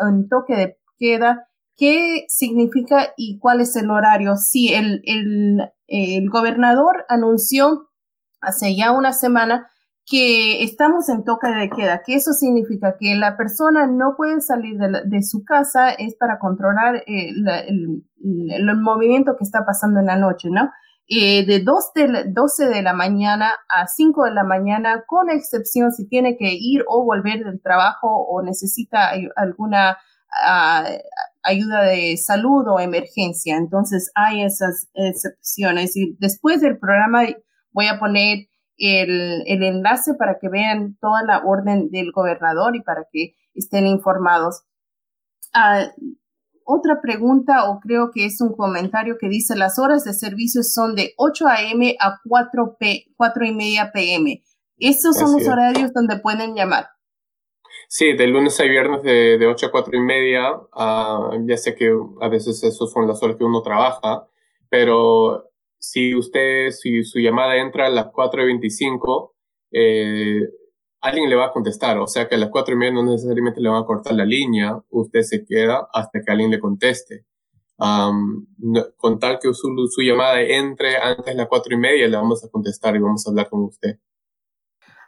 en 0.09 0.27
toque 0.27 0.55
de 0.55 0.77
queda, 0.97 1.47
¿qué 1.77 2.25
significa 2.27 3.13
y 3.17 3.39
cuál 3.39 3.61
es 3.61 3.75
el 3.75 3.89
horario? 3.89 4.35
Sí, 4.37 4.73
el, 4.73 5.01
el, 5.05 5.61
el 5.87 6.29
gobernador 6.29 7.05
anunció 7.09 7.89
hace 8.41 8.75
ya 8.75 8.91
una 8.91 9.13
semana 9.13 9.69
que 10.05 10.63
estamos 10.63 11.07
en 11.07 11.23
toque 11.23 11.47
de 11.47 11.69
queda, 11.69 12.01
que 12.05 12.15
eso 12.15 12.33
significa 12.33 12.97
que 12.99 13.15
la 13.15 13.37
persona 13.37 13.87
no 13.87 14.15
puede 14.17 14.41
salir 14.41 14.77
de, 14.77 15.23
su 15.23 15.45
casa, 15.45 15.91
es 15.91 16.15
para 16.15 16.39
controlar 16.39 16.97
eh, 17.07 17.29
el, 17.29 18.03
el, 18.49 18.77
movimiento 18.81 19.37
que 19.37 19.45
está 19.45 19.65
pasando 19.65 20.01
en 20.01 20.07
la 20.07 20.17
noche, 20.17 20.49
¿no? 20.49 20.69
Eh, 21.07 21.45
de, 21.45 21.59
2 21.59 21.93
de 21.95 22.23
12 22.27 22.67
de 22.67 22.81
la 22.81 22.93
mañana 22.93 23.51
a 23.69 23.87
5 23.87 24.25
de 24.25 24.31
la 24.31 24.43
mañana, 24.43 25.03
con 25.07 25.29
excepción 25.29 25.91
si 25.91 26.07
tiene 26.07 26.37
que 26.37 26.49
ir 26.51 26.83
o 26.87 27.05
volver 27.05 27.43
del 27.43 27.61
trabajo 27.61 28.07
o 28.07 28.41
necesita 28.41 29.11
alguna 29.35 29.97
ah, 30.45 30.85
ayuda 31.43 31.83
de 31.83 32.17
salud 32.17 32.65
o 32.67 32.79
emergencia. 32.79 33.57
Entonces 33.57 34.12
hay 34.15 34.43
esas 34.43 34.89
excepciones. 34.93 35.95
Y 35.95 36.15
después 36.19 36.62
del 36.62 36.79
programa 36.79 37.23
voy 37.71 37.88
a 37.88 38.00
poner 38.00 38.47
el, 38.77 39.43
el 39.45 39.63
enlace 39.63 40.13
para 40.15 40.39
que 40.39 40.50
vean 40.50 40.97
toda 41.00 41.23
la 41.23 41.43
orden 41.45 41.89
del 41.91 42.12
gobernador 42.12 42.75
y 42.75 42.81
para 42.81 43.05
que 43.12 43.35
estén 43.53 43.88
informados. 43.88 44.63
Uh, 45.53 45.89
otra 46.65 47.01
pregunta 47.01 47.69
o 47.69 47.79
creo 47.79 48.12
que 48.12 48.25
es 48.25 48.39
un 48.41 48.55
comentario 48.55 49.17
que 49.19 49.27
dice 49.27 49.55
las 49.55 49.77
horas 49.79 50.03
de 50.05 50.13
servicio 50.13 50.63
son 50.63 50.95
de 50.95 51.13
8 51.17 51.47
a.m. 51.47 51.95
a 52.00 52.19
4, 52.27 52.77
p 52.79 53.05
4 53.17 53.45
y 53.45 53.53
media 53.53 53.91
p.m. 53.91 54.41
Esos 54.77 55.17
son 55.17 55.33
los 55.33 55.47
horarios 55.47 55.93
donde 55.93 56.19
pueden 56.19 56.55
llamar. 56.55 56.88
Sí, 57.87 58.13
de 58.13 58.27
lunes 58.27 58.59
a 58.59 58.63
viernes 58.63 59.03
de, 59.03 59.37
de 59.37 59.47
8 59.47 59.67
a 59.67 59.71
4 59.71 59.95
y 59.95 60.01
media. 60.01 60.53
Uh, 60.53 61.47
ya 61.47 61.57
sé 61.57 61.75
que 61.75 61.91
a 62.21 62.27
veces 62.27 62.63
esos 62.63 62.91
son 62.91 63.07
las 63.07 63.21
horas 63.21 63.37
que 63.37 63.43
uno 63.43 63.61
trabaja, 63.61 64.27
pero 64.69 65.49
si 65.77 66.15
usted, 66.15 66.71
si 66.71 67.03
su 67.03 67.19
llamada 67.19 67.58
entra 67.58 67.88
a 67.88 67.89
las 67.89 68.08
4 68.13 68.43
y 68.43 68.45
25, 68.47 69.36
eh, 69.73 70.41
alguien 71.03 71.29
le 71.29 71.36
va 71.36 71.47
a 71.47 71.51
contestar, 71.51 71.97
o 71.97 72.08
sea 72.08 72.27
que 72.29 72.36
a 72.36 72.38
las 72.38 72.49
cuatro 72.49 72.73
y 72.75 72.77
media 72.77 72.93
no 72.93 73.03
necesariamente 73.03 73.60
le 73.60 73.69
van 73.69 73.84
a 73.84 73.86
cortar 73.86 74.13
la 74.13 74.25
línea, 74.25 74.81
usted 74.89 75.21
se 75.21 75.45
queda 75.45 75.89
hasta 75.93 76.21
que 76.21 76.31
alguien 76.31 76.49
le 76.51 76.60
conteste. 76.60 77.25
con 78.97 79.19
tal 79.19 79.39
que 79.39 79.53
su, 79.53 79.88
su, 79.89 80.01
llamada 80.01 80.41
entre 80.41 80.95
antes 80.97 81.25
de 81.25 81.36
las 81.36 81.47
cuatro 81.47 81.73
y 81.75 81.77
media, 81.77 82.08
le 82.08 82.15
vamos 82.15 82.43
a 82.45 82.49
contestar 82.49 82.95
y 82.95 82.99
vamos 82.99 83.25
a 83.27 83.31
hablar 83.31 83.49
con 83.49 83.63
usted. 83.63 83.99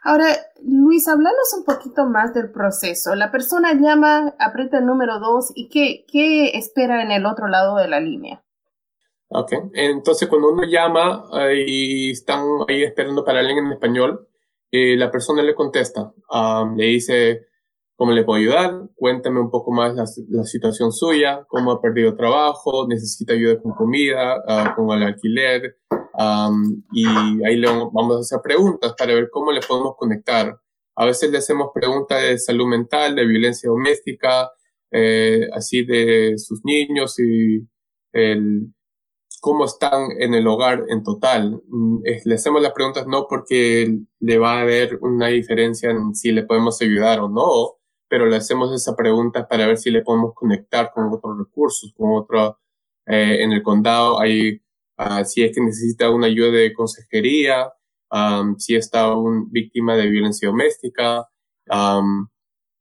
Ahora, 0.08 0.26
Luis, 0.62 1.08
háblanos 1.08 1.52
un 1.58 1.64
poquito 1.64 2.06
más 2.06 2.32
del 2.32 2.52
proceso. 2.52 3.16
La 3.16 3.32
persona 3.32 3.74
llama, 3.74 4.36
aprieta 4.38 4.78
el 4.78 4.86
número 4.86 5.18
dos 5.18 5.50
y 5.56 5.68
qué, 5.68 6.04
qué 6.06 6.56
espera 6.56 7.02
en 7.02 7.10
el 7.10 7.26
otro 7.26 7.48
lado 7.48 7.76
de 7.76 7.88
la 7.88 7.98
línea. 7.98 8.40
Ok, 9.30 9.50
entonces 9.74 10.28
cuando 10.28 10.52
uno 10.52 10.62
llama 10.62 11.24
y 11.52 12.12
están 12.12 12.44
ahí 12.68 12.84
esperando 12.84 13.24
para 13.24 13.40
alguien 13.40 13.66
en 13.66 13.72
español, 13.72 14.28
la 14.70 15.10
persona 15.10 15.42
le 15.42 15.56
contesta, 15.56 16.12
le 16.76 16.84
dice, 16.84 17.46
¿cómo 17.96 18.12
le 18.12 18.22
puedo 18.22 18.38
ayudar? 18.38 18.88
Cuéntame 18.94 19.40
un 19.40 19.50
poco 19.50 19.72
más 19.72 19.96
la, 19.96 20.06
situación 20.44 20.92
suya, 20.92 21.44
cómo 21.48 21.72
ha 21.72 21.80
perdido 21.82 22.14
trabajo, 22.14 22.86
necesita 22.86 23.32
ayuda 23.32 23.60
con 23.60 23.72
comida, 23.72 24.36
uh, 24.36 24.76
con 24.76 24.96
el 24.96 25.02
alquiler, 25.02 25.78
y 26.92 27.06
ahí 27.44 27.56
le 27.56 27.68
vamos 27.68 28.16
a 28.16 28.20
hacer 28.20 28.40
preguntas 28.42 28.94
para 28.96 29.14
ver 29.14 29.28
cómo 29.30 29.52
le 29.52 29.60
podemos 29.60 29.96
conectar. 29.96 30.58
A 30.94 31.04
veces 31.04 31.30
le 31.30 31.38
hacemos 31.38 31.70
preguntas 31.74 32.22
de 32.22 32.38
salud 32.38 32.66
mental, 32.66 33.14
de 33.14 33.26
violencia 33.26 33.68
doméstica, 33.68 34.50
eh, 34.90 35.48
así 35.52 35.84
de 35.84 36.34
sus 36.38 36.64
niños 36.64 37.18
y 37.18 37.66
cómo 39.40 39.64
están 39.64 40.10
en 40.18 40.34
el 40.34 40.46
hogar 40.46 40.84
en 40.88 41.02
total. 41.04 41.62
Mm, 41.68 41.98
le 42.24 42.34
hacemos 42.34 42.62
las 42.62 42.72
preguntas 42.72 43.06
no 43.06 43.26
porque 43.28 43.96
le 44.20 44.38
va 44.38 44.58
a 44.58 44.62
haber 44.62 44.98
una 45.02 45.28
diferencia 45.28 45.90
en 45.90 46.14
si 46.14 46.32
le 46.32 46.44
podemos 46.44 46.80
ayudar 46.82 47.20
o 47.20 47.28
no, 47.28 47.76
pero 48.08 48.26
le 48.26 48.36
hacemos 48.36 48.74
esa 48.74 48.96
pregunta 48.96 49.46
para 49.48 49.66
ver 49.66 49.78
si 49.78 49.90
le 49.90 50.02
podemos 50.02 50.34
conectar 50.34 50.90
con 50.92 51.12
otros 51.12 51.38
recursos, 51.38 51.92
con 51.96 52.14
otro, 52.14 52.58
eh, 53.06 53.42
en 53.44 53.52
el 53.52 53.62
condado 53.62 54.20
hay, 54.20 54.60
uh, 54.98 55.24
si 55.24 55.42
es 55.44 55.54
que 55.54 55.60
necesita 55.60 56.10
una 56.10 56.26
ayuda 56.26 56.52
de 56.52 56.72
consejería, 56.72 57.72
um, 58.10 58.56
si 58.58 58.76
está 58.76 59.14
un, 59.14 59.50
víctima 59.50 59.96
de 59.96 60.08
violencia 60.08 60.48
doméstica, 60.48 61.28
um, 61.70 62.28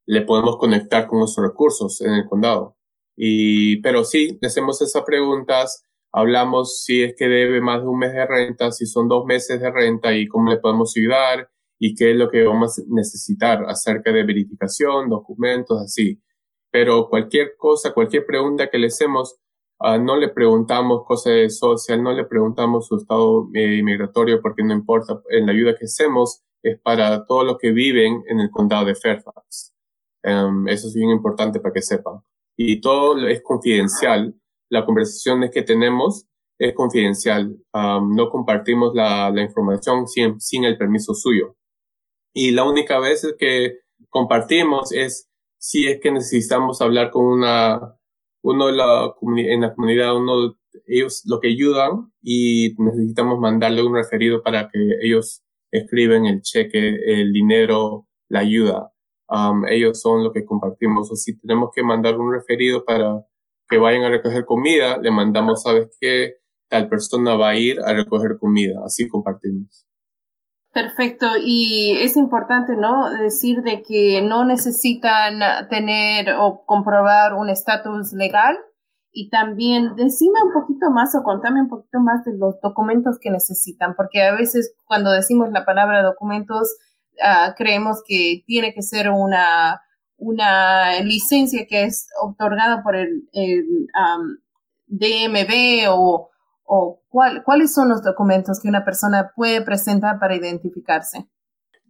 le 0.07 0.21
podemos 0.21 0.57
conectar 0.57 1.07
con 1.07 1.19
nuestros 1.19 1.47
recursos 1.47 2.01
en 2.01 2.13
el 2.13 2.25
condado. 2.25 2.77
Y, 3.17 3.81
pero 3.81 4.03
sí, 4.03 4.37
le 4.41 4.47
hacemos 4.47 4.81
esas 4.81 5.03
preguntas 5.03 5.85
hablamos 6.15 6.81
si 6.81 7.03
es 7.03 7.13
que 7.17 7.27
debe 7.27 7.59
más 7.59 7.81
de 7.81 7.87
un 7.87 7.99
mes 7.99 8.13
de 8.13 8.25
renta, 8.25 8.71
si 8.71 8.85
son 8.85 9.09
dos 9.09 9.25
meses 9.25 9.59
de 9.59 9.69
renta 9.69 10.15
y 10.15 10.27
cómo 10.29 10.49
le 10.49 10.59
podemos 10.59 10.93
ayudar 10.95 11.49
y 11.77 11.93
qué 11.93 12.11
es 12.11 12.17
lo 12.17 12.29
que 12.29 12.45
vamos 12.45 12.79
a 12.79 12.83
necesitar 12.87 13.65
acerca 13.67 14.13
de 14.13 14.23
verificación, 14.23 15.09
documentos, 15.09 15.77
así. 15.81 16.21
Pero 16.71 17.09
cualquier 17.09 17.57
cosa, 17.57 17.93
cualquier 17.93 18.25
pregunta 18.25 18.69
que 18.69 18.77
le 18.77 18.87
hacemos, 18.87 19.35
ah, 19.85 19.97
no 19.97 20.17
le 20.17 20.29
preguntamos 20.29 21.05
cosas 21.05 21.33
de 21.33 21.49
social, 21.49 22.01
no 22.01 22.13
le 22.13 22.25
preguntamos 22.25 22.87
su 22.87 22.97
estado 22.97 23.49
eh, 23.53 23.81
migratorio 23.83 24.41
porque 24.41 24.63
no 24.63 24.73
importa, 24.73 25.21
en 25.29 25.45
la 25.45 25.51
ayuda 25.51 25.75
que 25.75 25.85
hacemos 25.85 26.41
es 26.63 26.79
para 26.81 27.25
todos 27.25 27.45
los 27.45 27.57
que 27.57 27.71
viven 27.71 28.23
en 28.27 28.39
el 28.39 28.49
condado 28.49 28.85
de 28.85 28.95
Fairfax. 28.95 29.73
Em, 30.23 30.67
eso 30.67 30.87
es 30.87 30.95
bien 30.95 31.11
importante 31.11 31.59
para 31.59 31.73
que 31.73 31.81
sepan. 31.81 32.21
Y 32.57 32.81
todo 32.81 33.27
es 33.27 33.41
confidencial 33.43 34.33
la 34.69 34.85
conversación 34.85 35.49
que 35.51 35.61
tenemos 35.61 36.27
es 36.57 36.73
confidencial. 36.73 37.57
no 37.73 38.29
compartimos 38.29 38.93
la, 38.95 39.31
información 39.41 40.07
sin, 40.07 40.39
sin, 40.39 40.63
el 40.63 40.77
permiso 40.77 41.13
suyo. 41.13 41.55
Y 42.33 42.51
la 42.51 42.63
única 42.63 42.99
vez 42.99 43.25
que 43.37 43.79
compartimos 44.09 44.91
es 44.91 45.29
si 45.57 45.87
es 45.87 45.99
que 46.01 46.11
necesitamos 46.11 46.81
hablar 46.81 47.11
con 47.11 47.25
una, 47.25 47.95
uno 48.45 48.69
la, 48.71 49.15
en 49.37 49.61
la 49.61 49.73
comunidad, 49.73 50.15
uno, 50.15 50.55
ellos 50.85 51.23
lo 51.25 51.39
que 51.39 51.47
ayudan 51.49 52.11
y 52.21 52.75
necesitamos 52.77 53.39
mandarle 53.39 53.83
un 53.83 53.95
referido 53.95 54.43
para 54.43 54.69
que 54.69 54.79
ellos 55.01 55.43
escriben 55.71 56.27
el 56.27 56.41
cheque, 56.41 56.97
el 57.05 57.33
dinero, 57.33 58.07
la 58.29 58.41
ayuda. 58.41 58.91
ellos 59.69 59.99
son 59.99 60.23
lo 60.23 60.31
que 60.31 60.45
compartimos. 60.45 61.11
O 61.11 61.15
si 61.15 61.39
tenemos 61.39 61.71
que 61.73 61.83
mandar 61.83 62.19
un 62.19 62.31
referido 62.31 62.85
para 62.85 63.25
que 63.67 63.77
vayan 63.79 64.03
a 64.03 64.09
recoger 64.09 64.45
comida, 64.45 64.99
le 64.99 65.09
mandamos, 65.09 65.63
¿sabes 65.63 65.97
qué? 65.99 66.35
Tal 66.69 66.87
persona 66.87 67.35
va 67.35 67.49
a 67.49 67.57
ir 67.57 67.79
a 67.81 67.93
recoger 67.93 68.37
comida, 68.39 68.81
así 68.85 69.07
compartimos. 69.07 69.84
Perfecto, 70.75 71.27
y 71.41 71.95
es 72.01 72.17
importante, 72.17 72.75
¿no? 72.75 73.09
Decir 73.09 73.61
de 73.61 73.81
que 73.81 74.21
no 74.21 74.43
necesitan 74.43 75.39
tener 75.69 76.33
o 76.37 76.65
comprobar 76.65 77.33
un 77.33 77.49
estatus 77.49 78.11
legal 78.11 78.57
y 79.13 79.29
también 79.29 79.95
decime 79.95 80.33
un 80.45 80.51
poquito 80.51 80.91
más 80.91 81.15
o 81.15 81.23
contame 81.23 81.61
un 81.61 81.69
poquito 81.69 82.01
más 82.01 82.25
de 82.25 82.37
los 82.37 82.59
documentos 82.59 83.19
que 83.21 83.31
necesitan, 83.31 83.95
porque 83.95 84.21
a 84.21 84.35
veces 84.35 84.75
cuando 84.83 85.11
decimos 85.11 85.49
la 85.49 85.63
palabra 85.63 86.03
documentos 86.03 86.75
ah, 87.23 87.55
creemos 87.57 88.03
que 88.05 88.43
tiene 88.45 88.73
que 88.73 88.81
ser 88.81 89.09
una, 89.09 89.81
una 90.17 90.99
licencia 90.99 91.67
que 91.69 91.85
es 91.85 92.09
otorgada 92.21 92.83
por 92.83 92.97
el, 92.97 93.29
DMV 94.87 95.89
o, 95.89 96.31
o 96.65 97.01
cuáles 97.43 97.73
son 97.73 97.89
los 97.89 98.03
documentos 98.03 98.59
que 98.59 98.67
una 98.67 98.83
persona 98.83 99.31
puede 99.35 99.61
presentar 99.61 100.19
para 100.19 100.35
identificarse. 100.35 101.27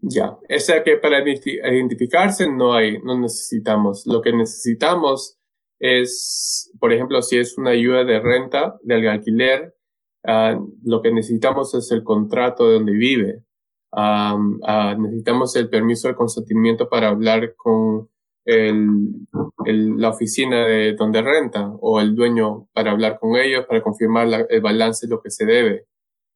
Ya, 0.01 0.29
o 0.29 0.83
que 0.83 0.97
para 0.97 1.23
identificarse 1.27 2.51
no 2.51 2.73
hay, 2.73 2.99
no 3.01 3.19
necesitamos. 3.19 4.05
Lo 4.05 4.21
que 4.21 4.33
necesitamos 4.33 5.37
es, 5.79 6.71
por 6.79 6.93
ejemplo, 6.93 7.21
si 7.21 7.37
es 7.37 7.57
una 7.57 7.71
ayuda 7.71 8.03
de 8.03 8.19
renta, 8.19 8.75
de 8.83 9.09
alquiler, 9.09 9.75
uh, 10.23 10.73
lo 10.83 11.01
que 11.01 11.11
necesitamos 11.11 11.73
es 11.73 11.91
el 11.91 12.03
contrato 12.03 12.67
de 12.67 12.73
donde 12.75 12.91
vive. 12.91 13.43
Uh, 13.91 15.01
necesitamos 15.01 15.55
el 15.55 15.69
permiso 15.69 16.07
de 16.07 16.15
consentimiento 16.15 16.87
para 16.87 17.07
hablar 17.07 17.55
con 17.55 18.09
el, 18.45 19.25
el, 19.65 19.97
la 19.97 20.09
oficina 20.09 20.65
de 20.65 20.93
donde 20.93 21.21
renta 21.21 21.71
o 21.81 21.99
el 21.99 22.15
dueño 22.15 22.67
para 22.73 22.91
hablar 22.91 23.19
con 23.19 23.35
ellos, 23.35 23.65
para 23.65 23.81
confirmar 23.81 24.27
la, 24.27 24.45
el 24.49 24.61
balance 24.61 25.07
lo 25.07 25.21
que 25.21 25.31
se 25.31 25.45
debe. 25.45 25.87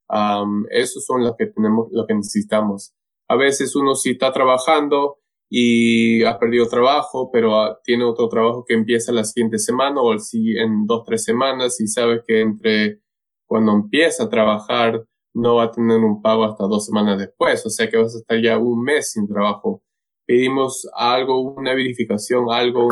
Um, 0.10 0.66
esos 0.72 1.06
son 1.06 1.24
los 1.24 1.36
que 1.38 1.48
tenemos, 1.48 1.88
lo 1.92 2.06
que 2.08 2.16
necesitamos. 2.16 2.94
A 3.28 3.36
veces 3.36 3.76
uno 3.76 3.94
sí 3.96 4.12
está 4.12 4.32
trabajando 4.32 5.20
y 5.50 6.24
ha 6.24 6.38
perdido 6.38 6.68
trabajo, 6.68 7.32
pero 7.32 7.60
ah, 7.60 7.80
tiene 7.84 8.04
otro 8.04 8.30
trabajo 8.30 8.64
que 8.68 8.76
empieza 8.76 9.12
la 9.12 9.24
siguiente 9.24 9.58
semana 9.58 10.02
o 10.02 10.18
si 10.20 10.58
en 10.58 10.86
dos, 10.86 11.04
tres 11.06 11.24
semanas 11.24 11.80
y 11.82 11.88
sabe 11.88 12.22
que 12.26 12.42
entre 12.42 13.02
cuando 13.48 13.72
empieza 13.74 14.26
a 14.26 14.30
trabajar 14.30 15.04
no 15.34 15.56
va 15.56 15.66
a 15.66 15.72
tener 15.72 15.98
un 15.98 16.22
pago 16.22 16.44
hasta 16.44 16.66
dos 16.66 16.86
semanas 16.86 17.18
después, 17.18 17.66
o 17.66 17.70
sea 17.70 17.90
que 17.90 17.98
vas 17.98 18.16
a 18.16 18.20
estar 18.20 18.42
ya 18.42 18.58
un 18.58 18.84
mes 18.84 19.12
sin 19.12 19.28
trabajo. 19.28 19.84
Pedimos 20.26 20.88
algo, 20.94 21.40
una 21.40 21.74
verificación, 21.74 22.46
algo 22.52 22.90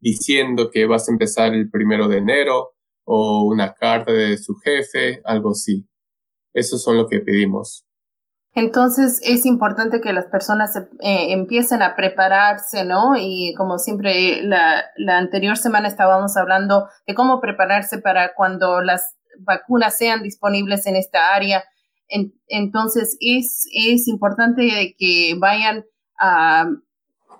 diciendo 0.00 0.70
que 0.70 0.86
vas 0.86 1.08
a 1.08 1.12
empezar 1.12 1.54
el 1.54 1.70
primero 1.70 2.08
de 2.08 2.18
enero 2.18 2.70
o 3.04 3.44
una 3.44 3.74
carta 3.74 4.12
de 4.12 4.38
su 4.38 4.54
jefe, 4.56 5.20
algo 5.24 5.50
así. 5.50 5.86
Eso 6.52 6.78
son 6.78 6.96
lo 6.96 7.06
que 7.06 7.20
pedimos. 7.20 7.84
Entonces 8.52 9.20
es 9.22 9.46
importante 9.46 10.00
que 10.00 10.12
las 10.12 10.26
personas 10.26 10.76
eh, 10.76 11.32
empiecen 11.32 11.82
a 11.82 11.94
prepararse, 11.94 12.84
¿no? 12.84 13.14
Y 13.16 13.54
como 13.56 13.78
siempre, 13.78 14.42
la, 14.42 14.84
la, 14.96 15.18
anterior 15.18 15.56
semana 15.56 15.86
estábamos 15.86 16.36
hablando 16.36 16.88
de 17.06 17.14
cómo 17.14 17.40
prepararse 17.40 17.98
para 17.98 18.34
cuando 18.34 18.80
las 18.80 19.16
vacunas 19.38 19.96
sean 19.96 20.22
disponibles 20.22 20.86
en 20.86 20.96
esta 20.96 21.34
área. 21.34 21.64
entonces 22.48 23.16
es, 23.20 23.66
es 23.72 24.08
importante 24.08 24.96
que 24.98 25.36
vayan 25.38 25.84
a, 26.18 26.68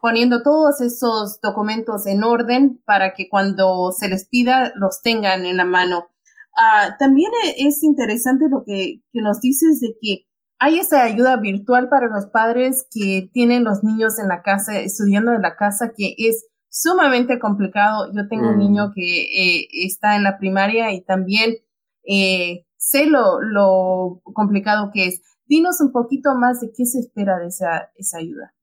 poniendo 0.01 0.43
todos 0.43 0.81
esos 0.81 1.41
documentos 1.41 2.07
en 2.07 2.25
orden 2.25 2.81
para 2.85 3.15
que 3.15 3.29
cuando 3.29 3.93
se 3.93 4.09
les 4.09 4.29
pida 4.29 4.73
los 4.77 5.03
tengan 5.03 5.47
en 5.47 5.57
la 5.57 5.65
mano. 5.65 6.09
Ah, 6.57 6.97
también 6.99 7.31
es 7.57 7.83
interesante 7.83 8.47
lo 8.51 8.65
que, 8.65 9.03
que 9.13 9.21
nos 9.21 9.41
dices 9.41 9.81
de 9.81 9.95
que 10.01 10.27
hay 10.59 10.79
esa 10.79 11.05
ayuda 11.05 11.37
virtual 11.39 11.89
para 11.89 12.09
los 12.09 12.27
padres 12.27 12.87
que 12.91 13.31
tienen 13.33 13.65
los 13.65 13.83
niños 13.83 14.19
en 14.19 14.29
la 14.29 14.43
casa, 14.43 14.79
estudiando 14.79 15.33
en 15.33 15.41
la 15.41 15.57
casa, 15.57 15.93
que 15.97 16.15
es 16.19 16.47
sumamente 16.69 17.39
complicado. 17.39 18.13
Yo 18.15 18.29
tengo 18.29 18.51
un 18.51 18.59
niño 18.59 18.89
mm. 18.89 18.93
que 18.93 19.23
eh, 19.23 19.69
está 19.87 20.17
en 20.17 20.23
la 20.23 20.39
primaria 20.39 20.93
y 20.93 21.03
también 21.03 21.57
eh, 22.05 22.67
sé 22.77 23.07
lo, 23.07 23.41
lo, 23.41 24.21
complicado 24.23 24.91
que 24.93 25.07
es. 25.07 25.23
Dinos 25.47 25.81
un 25.81 25.93
poquito 25.93 26.35
más 26.35 26.61
de 26.61 26.71
qué 26.77 26.85
se 26.85 27.01
espera 27.01 27.39
de 27.39 27.47
esa, 27.47 27.91
esa 27.97 28.19
ayuda. 28.19 28.55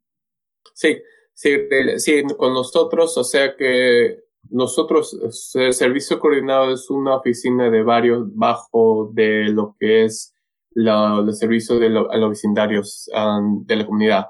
Sí, 0.75 0.97
sí, 1.37 1.51
sí, 1.97 2.23
con 2.35 2.53
nosotros, 2.53 3.15
o 3.17 3.23
sea 3.23 3.55
que 3.55 4.23
nosotros, 4.49 5.17
el 5.55 5.73
servicio 5.73 6.19
coordinado 6.19 6.73
es 6.73 6.89
una 6.89 7.15
oficina 7.17 7.69
de 7.69 7.83
varios 7.83 8.23
bajo 8.35 9.11
de 9.13 9.45
lo 9.45 9.75
que 9.79 10.05
es 10.05 10.33
los 10.71 11.39
servicios 11.39 11.79
de 11.79 11.87
a 11.87 12.17
los 12.17 12.29
vecindarios 12.29 13.09
um, 13.13 13.65
de 13.65 13.75
la 13.75 13.85
comunidad. 13.85 14.27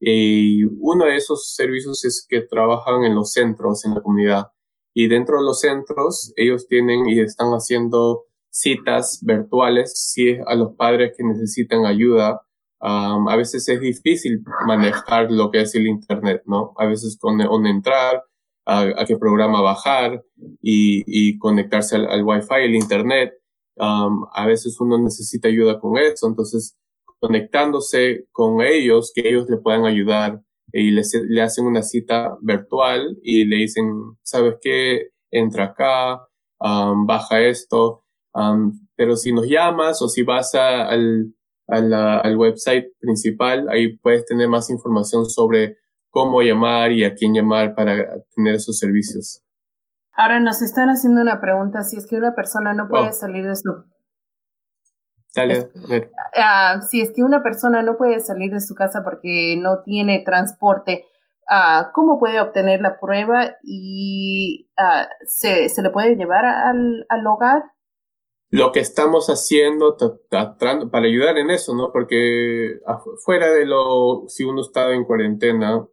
Y 0.00 0.64
uno 0.64 1.06
de 1.06 1.16
esos 1.16 1.54
servicios 1.54 2.04
es 2.04 2.26
que 2.28 2.42
trabajan 2.42 3.04
en 3.04 3.14
los 3.14 3.32
centros 3.32 3.84
en 3.84 3.94
la 3.94 4.00
comunidad. 4.00 4.46
Y 4.94 5.08
dentro 5.08 5.38
de 5.38 5.44
los 5.44 5.60
centros, 5.60 6.32
ellos 6.36 6.66
tienen 6.68 7.08
y 7.08 7.20
están 7.20 7.50
haciendo 7.52 8.24
citas 8.50 9.20
virtuales 9.22 9.92
si 9.94 10.38
a 10.46 10.54
los 10.54 10.74
padres 10.74 11.12
que 11.16 11.24
necesitan 11.24 11.86
ayuda. 11.86 12.42
Um, 12.80 13.28
a 13.28 13.36
veces 13.36 13.68
es 13.68 13.80
difícil 13.80 14.42
manejar 14.66 15.30
lo 15.30 15.50
que 15.50 15.62
es 15.62 15.74
el 15.74 15.86
Internet, 15.86 16.42
¿no? 16.46 16.74
A 16.76 16.86
veces 16.86 17.16
con 17.18 17.38
dónde 17.38 17.70
entrar, 17.70 18.22
a, 18.66 19.04
qué 19.06 19.16
programa 19.16 19.60
bajar 19.60 20.22
y, 20.60 21.02
y 21.06 21.38
conectarse 21.38 21.96
al, 21.96 22.06
al 22.08 22.24
Wi-Fi, 22.24 22.64
el 22.64 22.74
Internet 22.74 23.32
a 23.78 24.46
veces 24.46 24.80
uno 24.80 24.98
necesita 24.98 25.48
ayuda 25.48 25.78
con 25.78 25.98
eso, 25.98 26.26
entonces 26.26 26.76
conectándose 27.18 28.26
con 28.32 28.60
ellos, 28.60 29.12
que 29.14 29.28
ellos 29.28 29.48
le 29.48 29.58
puedan 29.58 29.84
ayudar 29.84 30.40
y 30.72 30.90
le, 30.90 31.02
le 31.28 31.42
hacen 31.42 31.66
una 31.66 31.82
cita 31.82 32.36
virtual 32.42 33.16
y 33.22 33.44
le 33.44 33.56
dicen, 33.56 33.90
¿sabes 34.22 34.56
qué? 34.60 35.08
Entra 35.30 35.64
acá, 35.66 36.26
baja 36.58 37.40
esto, 37.40 38.04
pero 38.96 39.16
si 39.16 39.32
nos 39.32 39.46
llamas 39.46 40.00
o 40.02 40.08
si 40.08 40.22
vas 40.22 40.54
al, 40.54 41.32
al 41.68 42.36
website 42.36 42.86
principal, 43.00 43.68
ahí 43.68 43.96
puedes 43.98 44.24
tener 44.24 44.48
más 44.48 44.70
información 44.70 45.26
sobre 45.26 45.76
cómo 46.10 46.40
llamar 46.40 46.92
y 46.92 47.04
a 47.04 47.14
quién 47.14 47.34
llamar 47.34 47.74
para 47.74 48.22
tener 48.34 48.54
esos 48.54 48.78
servicios. 48.78 49.42
Ahora 50.12 50.40
nos 50.40 50.62
están 50.62 50.88
haciendo 50.88 51.20
una 51.20 51.40
pregunta, 51.40 51.82
si 51.82 51.98
es 51.98 52.06
que 52.06 52.16
una 52.16 52.34
persona 52.34 52.72
no 52.72 52.88
puede 52.88 53.10
oh. 53.10 53.12
salir 53.12 53.46
de 53.46 53.54
su... 53.54 53.70
Dale, 55.34 55.68
uh, 55.74 56.80
si 56.88 57.02
es 57.02 57.12
que 57.14 57.22
una 57.22 57.42
persona 57.42 57.82
no 57.82 57.98
puede 57.98 58.20
salir 58.20 58.50
de 58.50 58.60
su 58.60 58.74
casa 58.74 59.04
porque 59.04 59.58
no 59.60 59.82
tiene 59.82 60.22
transporte, 60.24 61.04
uh, 61.50 61.92
¿cómo 61.92 62.18
puede 62.18 62.40
obtener 62.40 62.80
la 62.80 62.98
prueba 62.98 63.56
y 63.62 64.70
uh, 64.78 65.04
¿se, 65.26 65.68
se, 65.68 65.82
le 65.82 65.90
puede 65.90 66.16
llevar 66.16 66.46
al, 66.46 67.04
al 67.10 67.26
hogar? 67.26 67.62
Lo 68.50 68.70
que 68.70 68.80
estamos 68.80 69.26
haciendo 69.28 69.96
para 70.30 71.06
ayudar 71.06 71.36
en 71.38 71.50
eso, 71.50 71.74
¿no? 71.74 71.90
Porque 71.92 72.78
fuera 73.24 73.50
de 73.52 73.66
lo, 73.66 74.24
si 74.28 74.44
uno 74.44 74.62
está 74.62 74.92
en 74.92 75.04
cuarentena, 75.04 75.84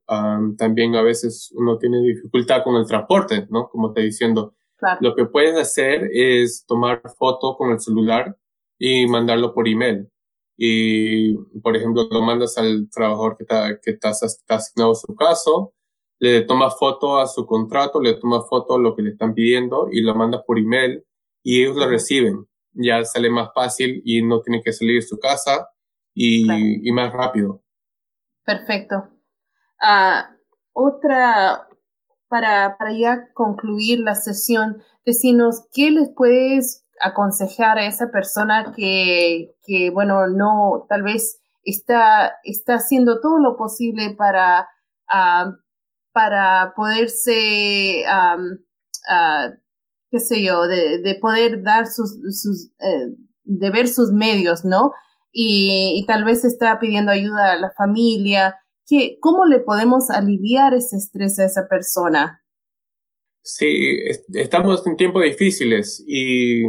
también 0.57 0.95
a 0.95 1.01
veces 1.01 1.51
uno 1.55 1.77
tiene 1.77 1.99
dificultad 2.01 2.63
con 2.63 2.75
el 2.75 2.85
transporte, 2.85 3.47
¿no? 3.49 3.69
Como 3.69 3.89
está 3.89 4.01
diciendo. 4.01 4.55
Lo 4.99 5.15
que 5.15 5.25
puedes 5.25 5.57
hacer 5.57 6.09
es 6.11 6.65
tomar 6.67 7.01
foto 7.17 7.55
con 7.55 7.71
el 7.71 7.79
celular 7.79 8.37
y 8.77 9.07
mandarlo 9.07 9.53
por 9.53 9.67
email. 9.67 10.09
Y, 10.57 11.35
por 11.61 11.75
ejemplo, 11.77 12.07
lo 12.11 12.21
mandas 12.21 12.57
al 12.57 12.89
trabajador 12.89 13.37
que 13.37 13.43
está, 13.43 13.79
que 13.81 13.91
está, 13.91 14.11
está 14.11 14.55
asignado 14.55 14.91
a 14.91 14.95
su 14.95 15.15
caso, 15.15 15.73
le 16.19 16.41
toma 16.41 16.69
foto 16.69 17.17
a 17.17 17.27
su 17.27 17.45
contrato, 17.45 18.01
le 18.01 18.15
toma 18.15 18.41
foto 18.41 18.75
a 18.75 18.79
lo 18.79 18.93
que 18.93 19.03
le 19.03 19.11
están 19.11 19.33
pidiendo 19.33 19.87
y 19.89 20.01
lo 20.01 20.15
mandas 20.15 20.43
por 20.45 20.59
email 20.59 21.03
y 21.43 21.61
ellos 21.61 21.75
lo 21.75 21.87
reciben. 21.87 22.47
Ya 22.71 23.03
sale 23.03 23.29
más 23.29 23.49
fácil 23.53 24.01
y 24.03 24.23
no 24.23 24.41
tienen 24.41 24.63
que 24.63 24.73
salir 24.73 24.95
de 24.95 25.07
su 25.07 25.19
casa 25.19 25.69
y, 26.13 26.87
y 26.87 26.91
más 26.91 27.13
rápido. 27.13 27.61
Perfecto. 28.43 29.09
Uh, 29.81 30.23
otra, 30.73 31.67
para, 32.27 32.77
para 32.77 32.93
ya 32.93 33.31
concluir 33.33 33.99
la 33.99 34.15
sesión, 34.15 34.81
decirnos 35.05 35.67
qué 35.71 35.91
les 35.91 36.09
puedes 36.15 36.83
aconsejar 36.99 37.77
a 37.77 37.85
esa 37.85 38.11
persona 38.11 38.73
que, 38.75 39.55
que 39.65 39.89
bueno, 39.91 40.27
no, 40.27 40.85
tal 40.89 41.03
vez 41.03 41.41
está, 41.63 42.33
está 42.43 42.75
haciendo 42.75 43.19
todo 43.19 43.39
lo 43.39 43.55
posible 43.55 44.15
para, 44.17 44.67
uh, 45.11 45.51
para 46.11 46.73
poderse 46.75 48.03
um, 48.07 48.57
uh, 49.09 49.62
qué 50.13 50.19
sé 50.19 50.43
yo, 50.43 50.67
de, 50.67 50.99
de 50.99 51.15
poder 51.15 51.63
dar 51.63 51.87
sus, 51.87 52.13
eh, 52.79 53.15
de 53.45 53.69
ver 53.71 53.87
sus 53.87 54.11
medios, 54.11 54.63
¿no? 54.63 54.91
Y, 55.31 56.05
tal 56.07 56.23
vez 56.23 56.45
está 56.45 56.79
pidiendo 56.79 57.11
ayuda 57.11 57.53
a 57.53 57.59
la 57.59 57.71
familia. 57.71 58.55
¿Qué, 58.85 59.17
¿Cómo 59.19 59.47
le 59.47 59.59
podemos 59.59 60.11
aliviar 60.11 60.75
ese 60.75 60.97
estrés 60.97 61.39
a 61.39 61.45
esa 61.45 61.67
persona? 61.67 62.43
Sí, 63.41 63.97
estamos 64.35 64.85
en 64.85 64.97
tiempos 64.97 65.23
difíciles 65.23 66.03
y, 66.05 66.61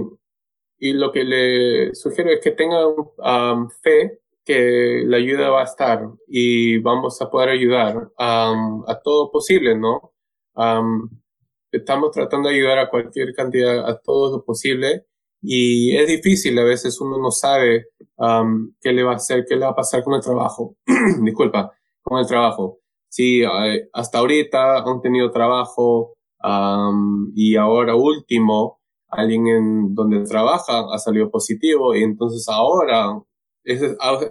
y 0.78 0.94
lo 0.94 1.12
que 1.12 1.24
le 1.24 1.94
sugiero 1.94 2.30
es 2.30 2.40
que 2.40 2.52
tengan 2.52 2.94
um, 3.18 3.68
fe 3.82 4.22
que 4.42 5.02
la 5.04 5.18
ayuda 5.18 5.50
va 5.50 5.60
a 5.60 5.64
estar 5.64 6.00
y 6.26 6.78
vamos 6.78 7.20
a 7.20 7.30
poder 7.30 7.50
ayudar 7.50 7.96
um, 8.18 8.84
a 8.88 9.00
todo 9.04 9.30
posible, 9.30 9.76
¿no? 9.76 10.14
Um, 10.54 11.10
estamos 11.76 12.10
tratando 12.12 12.48
de 12.48 12.56
ayudar 12.56 12.78
a 12.78 12.90
cualquier 12.90 13.34
cantidad, 13.34 13.88
a 13.88 13.98
todo 14.00 14.38
lo 14.38 14.44
posible. 14.44 15.06
Y 15.42 15.96
es 15.96 16.08
difícil, 16.08 16.58
a 16.58 16.64
veces 16.64 17.00
uno 17.00 17.18
no 17.18 17.30
sabe 17.30 17.86
um, 18.16 18.72
qué 18.80 18.92
le 18.92 19.02
va 19.02 19.12
a 19.12 19.16
hacer, 19.16 19.44
qué 19.46 19.56
le 19.56 19.66
va 19.66 19.72
a 19.72 19.76
pasar 19.76 20.02
con 20.02 20.14
el 20.14 20.22
trabajo. 20.22 20.76
Disculpa, 21.22 21.72
con 22.02 22.18
el 22.18 22.26
trabajo. 22.26 22.78
Eh, 23.16 23.88
hasta 23.92 24.18
ahorita 24.18 24.78
han 24.78 25.00
tenido 25.00 25.30
trabajo 25.30 26.16
um, 26.42 27.30
y 27.34 27.56
ahora 27.56 27.94
último, 27.94 28.80
alguien 29.08 29.46
en 29.46 29.94
donde 29.94 30.24
trabaja 30.24 30.86
ha 30.92 30.98
salido 30.98 31.30
positivo 31.30 31.94
y 31.94 32.02
entonces 32.02 32.48
ahora 32.48 33.22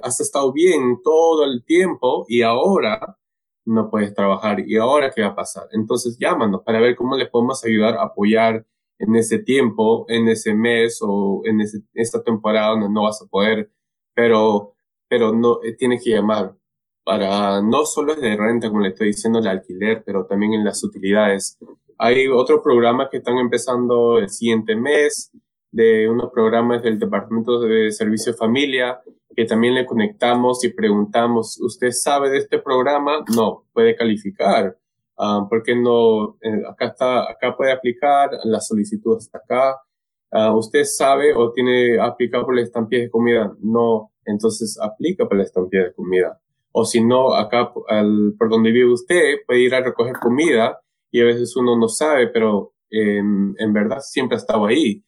has 0.01 0.19
estado 0.19 0.51
bien 0.51 0.99
todo 1.03 1.45
el 1.45 1.63
tiempo 1.65 2.25
y 2.27 2.41
ahora 2.41 3.17
no 3.65 3.89
puedes 3.89 4.13
trabajar. 4.13 4.59
¿Y 4.67 4.77
ahora 4.77 5.11
qué 5.11 5.21
va 5.21 5.29
a 5.29 5.35
pasar? 5.35 5.67
Entonces 5.71 6.17
llámanos 6.17 6.61
para 6.63 6.79
ver 6.79 6.95
cómo 6.95 7.15
les 7.15 7.29
podemos 7.29 7.63
ayudar 7.63 7.95
a 7.95 8.03
apoyar 8.03 8.65
en 8.99 9.15
ese 9.15 9.39
tiempo, 9.39 10.05
en 10.07 10.27
ese 10.27 10.53
mes 10.53 10.99
o 11.01 11.41
en 11.45 11.61
esta 11.93 12.23
temporada 12.23 12.69
donde 12.69 12.89
no 12.89 13.03
vas 13.03 13.21
a 13.21 13.25
poder, 13.27 13.71
pero, 14.13 14.75
pero 15.07 15.33
no, 15.33 15.59
eh, 15.63 15.73
tienes 15.73 16.03
que 16.03 16.11
llamar 16.11 16.55
para 17.03 17.61
no 17.61 17.85
solo 17.85 18.13
es 18.13 18.21
de 18.21 18.35
renta, 18.35 18.69
como 18.69 18.81
le 18.81 18.89
estoy 18.89 19.07
diciendo, 19.07 19.39
el 19.39 19.47
alquiler, 19.47 20.03
pero 20.05 20.25
también 20.25 20.53
en 20.53 20.63
las 20.63 20.83
utilidades. 20.83 21.57
Hay 21.97 22.27
otros 22.27 22.61
programas 22.63 23.09
que 23.11 23.17
están 23.17 23.37
empezando 23.37 24.19
el 24.19 24.29
siguiente 24.29 24.75
mes, 24.75 25.31
de 25.73 26.07
unos 26.07 26.31
programas 26.31 26.83
del 26.83 26.99
Departamento 26.99 27.59
de 27.61 27.91
Servicio 27.91 28.35
Familia, 28.35 29.01
que 29.35 29.45
también 29.45 29.73
le 29.73 29.87
conectamos 29.87 30.63
y 30.63 30.69
preguntamos, 30.71 31.59
¿usted 31.59 31.89
sabe 31.89 32.29
de 32.29 32.37
este 32.37 32.59
programa? 32.59 33.25
No, 33.35 33.65
puede 33.73 33.95
calificar. 33.95 34.77
Uh, 35.17 35.49
¿Por 35.49 35.63
qué 35.63 35.75
no? 35.75 36.37
Eh, 36.41 36.61
acá 36.69 36.85
está, 36.85 37.31
acá 37.31 37.57
puede 37.57 37.71
aplicar, 37.71 38.29
la 38.43 38.59
solicitud 38.59 39.17
está 39.17 39.39
acá. 39.39 39.81
Uh, 40.31 40.55
¿Usted 40.55 40.83
sabe 40.83 41.33
o 41.33 41.51
tiene 41.51 41.99
aplicado 41.99 42.45
por 42.45 42.55
la 42.55 42.61
estampilla 42.61 43.01
de 43.01 43.09
comida? 43.09 43.51
No, 43.59 44.11
entonces 44.25 44.77
aplica 44.79 45.27
por 45.27 45.37
la 45.37 45.43
estampilla 45.43 45.85
de 45.85 45.93
comida. 45.93 46.39
O 46.71 46.85
si 46.85 47.03
no, 47.03 47.33
acá 47.33 47.73
por 47.73 48.49
donde 48.49 48.71
vive 48.71 48.91
usted 48.91 49.37
puede 49.47 49.61
ir 49.61 49.73
a 49.73 49.81
recoger 49.81 50.17
comida 50.19 50.79
y 51.11 51.21
a 51.21 51.25
veces 51.25 51.55
uno 51.55 51.77
no 51.77 51.87
sabe, 51.87 52.27
pero 52.27 52.73
en 52.89 53.73
verdad 53.73 53.99
siempre 54.01 54.35
ha 54.35 54.39
estado 54.39 54.65
ahí 54.65 55.03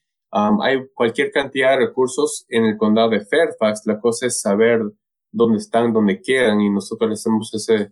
hay 0.61 0.87
cualquier 0.93 1.31
cantidad 1.31 1.71
de 1.71 1.87
recursos 1.87 2.45
en 2.49 2.65
el 2.65 2.77
condado 2.77 3.09
de 3.09 3.25
Fairfax. 3.25 3.83
La 3.85 3.99
cosa 3.99 4.27
es 4.27 4.41
saber 4.41 4.81
dónde 5.31 5.59
están, 5.59 5.93
dónde 5.93 6.21
quedan 6.21 6.61
y 6.61 6.69
nosotros 6.69 7.09
les 7.09 7.19
hacemos 7.21 7.53
ese, 7.53 7.91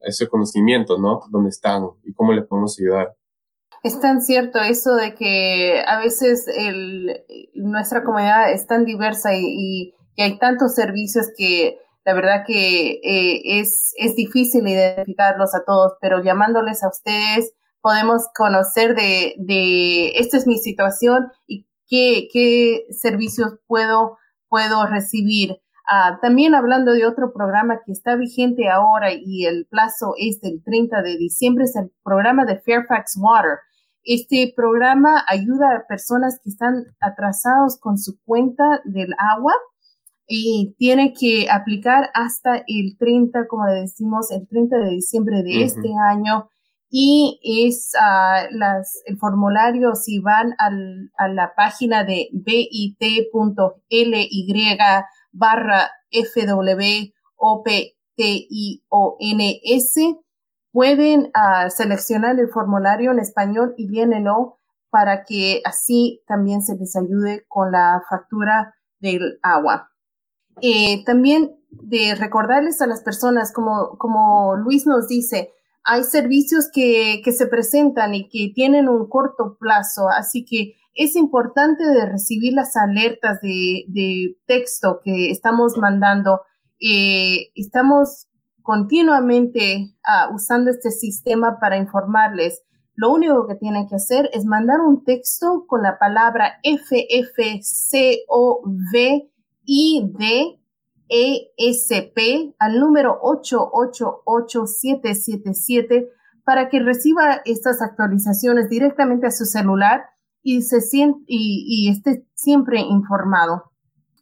ese 0.00 0.28
conocimiento, 0.28 0.98
¿no? 0.98 1.22
Dónde 1.30 1.50
están 1.50 1.88
y 2.04 2.12
cómo 2.14 2.32
les 2.32 2.46
podemos 2.46 2.78
ayudar. 2.80 3.14
Es 3.82 4.00
tan 4.00 4.22
cierto 4.22 4.58
eso 4.60 4.94
de 4.94 5.14
que 5.14 5.82
a 5.86 5.98
veces 5.98 6.46
nuestra 7.54 8.02
comunidad 8.02 8.52
es 8.52 8.66
tan 8.66 8.84
diversa 8.84 9.30
y, 9.34 9.92
hay 10.18 10.38
tantos 10.38 10.74
servicios 10.74 11.26
que 11.36 11.78
la 12.06 12.14
verdad 12.14 12.44
que 12.46 12.92
eh, 13.04 13.60
es, 13.60 13.92
es 13.98 14.16
difícil 14.16 14.66
identificarlos 14.66 15.54
a 15.54 15.62
todos, 15.66 15.92
pero 16.00 16.22
llamándoles 16.22 16.82
a 16.82 16.88
ustedes, 16.88 17.52
podemos 17.86 18.26
conocer 18.34 18.96
de, 18.96 19.36
de 19.38 20.08
esta 20.18 20.38
es 20.38 20.44
mi 20.48 20.58
situación 20.58 21.28
y 21.46 21.68
qué, 21.88 22.26
qué 22.32 22.84
servicios 22.90 23.60
puedo, 23.68 24.18
puedo 24.48 24.86
recibir. 24.86 25.60
Ah, 25.88 26.18
también 26.20 26.56
hablando 26.56 26.94
de 26.94 27.06
otro 27.06 27.32
programa 27.32 27.82
que 27.86 27.92
está 27.92 28.16
vigente 28.16 28.68
ahora 28.68 29.12
y 29.12 29.46
el 29.46 29.68
plazo 29.70 30.14
es 30.18 30.40
del 30.40 30.64
30 30.64 31.00
de 31.02 31.16
diciembre, 31.16 31.62
es 31.62 31.76
el 31.76 31.92
programa 32.02 32.44
de 32.44 32.58
Fairfax 32.58 33.18
Water. 33.20 33.60
Este 34.02 34.52
programa 34.56 35.24
ayuda 35.28 35.76
a 35.76 35.86
personas 35.86 36.40
que 36.42 36.50
están 36.50 36.86
atrasados 37.00 37.78
con 37.78 37.98
su 37.98 38.20
cuenta 38.24 38.82
del 38.84 39.14
agua 39.16 39.52
y 40.26 40.74
tienen 40.76 41.12
que 41.14 41.48
aplicar 41.48 42.10
hasta 42.14 42.64
el 42.66 42.98
30, 42.98 43.46
como 43.46 43.64
decimos, 43.66 44.32
el 44.32 44.48
30 44.48 44.76
de 44.76 44.90
diciembre 44.90 45.44
de 45.44 45.62
este 45.62 45.92
año 46.10 46.48
y 46.98 47.38
es 47.42 47.92
las, 48.52 49.02
el 49.04 49.18
formulario 49.18 49.94
si 49.94 50.18
van 50.18 50.54
a 50.58 51.28
la 51.28 51.52
página 51.54 52.04
de 52.04 52.30
bit.ly 52.32 52.96
barra 55.30 55.90
FWOPTIONS 56.10 56.64
pueden 60.72 61.20
uh, 61.26 61.68
seleccionar 61.68 62.40
el 62.40 62.48
formulario 62.48 63.12
en 63.12 63.18
español 63.18 63.74
y 63.76 63.90
llénenlo 63.90 64.58
para 64.88 65.24
que 65.24 65.60
así 65.66 66.22
también 66.26 66.62
se 66.62 66.76
les 66.76 66.96
ayude 66.96 67.44
con 67.48 67.72
la 67.72 68.02
factura 68.08 68.74
del 69.00 69.38
agua. 69.42 69.90
Eh, 70.62 71.04
también 71.04 71.62
de 71.68 72.14
recordarles 72.14 72.80
a 72.80 72.86
las 72.86 73.02
personas, 73.02 73.52
como, 73.52 73.98
como 73.98 74.56
Luis 74.56 74.86
nos 74.86 75.08
dice, 75.08 75.52
hay 75.86 76.02
servicios 76.02 76.68
que, 76.72 77.22
se 77.32 77.46
presentan 77.46 78.14
y 78.14 78.28
que 78.28 78.52
tienen 78.52 78.88
un 78.88 79.08
corto 79.08 79.56
plazo, 79.58 80.08
así 80.08 80.44
que 80.44 80.74
es 80.94 81.14
importante 81.14 81.84
de 81.84 82.06
recibir 82.06 82.54
las 82.54 82.76
alertas 82.76 83.40
de, 83.40 84.36
texto 84.46 85.00
que 85.04 85.30
estamos 85.30 85.78
mandando. 85.78 86.40
Eh, 86.80 87.50
estamos 87.54 88.26
continuamente 88.62 89.94
ah, 90.04 90.28
usando 90.34 90.70
este 90.70 90.90
sistema 90.90 91.58
para 91.60 91.76
informarles. 91.76 92.62
Lo 92.94 93.12
único 93.12 93.46
que 93.46 93.54
tienen 93.54 93.86
que 93.88 93.94
hacer 93.94 94.28
es 94.32 94.44
mandar 94.44 94.80
un 94.80 95.04
texto 95.04 95.66
con 95.68 95.82
la 95.82 95.98
palabra 95.98 96.58
FFCOVID 96.64 97.60
ESP 101.08 102.54
al 102.58 102.80
número 102.80 103.20
888777 103.22 106.08
para 106.44 106.68
que 106.68 106.80
reciba 106.80 107.40
estas 107.44 107.80
actualizaciones 107.82 108.68
directamente 108.68 109.26
a 109.26 109.32
su 109.32 109.44
celular 109.44 110.04
y, 110.42 110.62
se 110.62 110.80
siente, 110.80 111.20
y, 111.26 111.90
esté 111.90 112.24
siempre 112.34 112.80
informado. 112.80 113.72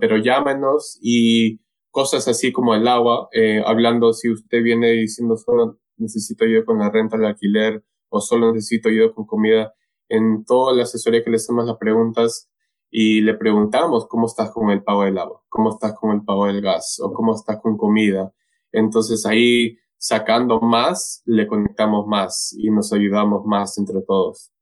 pero 0.00 0.16
llámenos 0.18 0.98
y 1.02 1.60
cosas 1.90 2.28
así 2.28 2.52
como 2.52 2.74
el 2.74 2.86
agua, 2.88 3.28
eh, 3.32 3.62
hablando 3.64 4.12
si 4.12 4.30
usted 4.30 4.62
viene 4.62 4.90
diciendo 4.92 5.36
solo 5.36 5.78
necesito 5.96 6.44
ayuda 6.44 6.64
con 6.64 6.78
la 6.78 6.90
renta, 6.90 7.16
el 7.16 7.24
alquiler 7.24 7.82
o 8.10 8.20
solo 8.20 8.52
necesito 8.52 8.88
ayuda 8.88 9.12
con 9.14 9.26
comida. 9.26 9.74
En 10.08 10.44
toda 10.44 10.74
la 10.74 10.84
asesoría 10.84 11.24
que 11.24 11.30
le 11.30 11.36
hacemos 11.36 11.66
las 11.66 11.78
preguntas 11.78 12.50
y 12.90 13.20
le 13.22 13.34
preguntamos 13.34 14.06
cómo 14.08 14.26
estás 14.26 14.50
con 14.52 14.70
el 14.70 14.82
pago 14.82 15.04
del 15.04 15.18
agua, 15.18 15.42
cómo 15.48 15.70
estás 15.70 15.94
con 15.98 16.12
el 16.12 16.22
pago 16.24 16.46
del 16.46 16.60
gas 16.60 16.98
o 17.02 17.12
cómo 17.12 17.34
estás 17.34 17.60
con 17.60 17.76
comida. 17.76 18.32
Entonces 18.72 19.26
ahí 19.26 19.78
sacando 19.98 20.60
más, 20.60 21.22
le 21.24 21.46
conectamos 21.46 22.06
más 22.06 22.54
y 22.58 22.70
nos 22.70 22.92
ayudamos 22.92 23.44
más 23.44 23.78
entre 23.78 24.00
todos. 24.06 24.52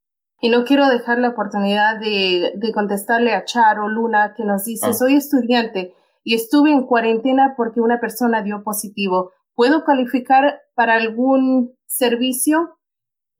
Y 0.41 0.49
no 0.49 0.63
quiero 0.65 0.87
dejar 0.87 1.19
la 1.19 1.29
oportunidad 1.29 1.99
de, 1.99 2.53
de 2.55 2.71
contestarle 2.73 3.33
a 3.33 3.45
Charo 3.45 3.87
Luna 3.87 4.33
que 4.35 4.43
nos 4.43 4.65
dice, 4.65 4.87
ah. 4.89 4.93
soy 4.93 5.15
estudiante 5.15 5.93
y 6.23 6.35
estuve 6.35 6.71
en 6.71 6.85
cuarentena 6.85 7.53
porque 7.55 7.79
una 7.79 7.99
persona 7.99 8.41
dio 8.41 8.63
positivo. 8.63 9.31
¿Puedo 9.53 9.85
calificar 9.85 10.59
para 10.73 10.95
algún 10.95 11.73
servicio? 11.85 12.77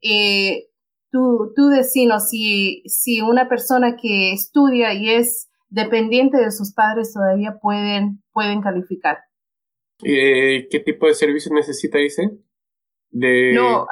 Eh, 0.02 0.68
tú, 1.10 1.52
tú 1.54 1.68
decinos 1.68 2.30
si, 2.30 2.82
si 2.86 3.20
una 3.20 3.48
persona 3.48 3.96
que 3.96 4.32
estudia 4.32 4.94
y 4.94 5.10
es 5.10 5.48
dependiente 5.68 6.38
de 6.38 6.52
sus 6.52 6.72
padres 6.72 7.12
todavía 7.12 7.58
pueden, 7.60 8.22
pueden 8.32 8.62
calificar. 8.62 9.18
Eh, 10.02 10.68
¿Qué 10.70 10.80
tipo 10.80 11.06
de 11.06 11.14
servicio 11.14 11.54
necesita, 11.54 11.98
dice? 11.98 12.30
De... 13.10 13.52
No. 13.54 13.86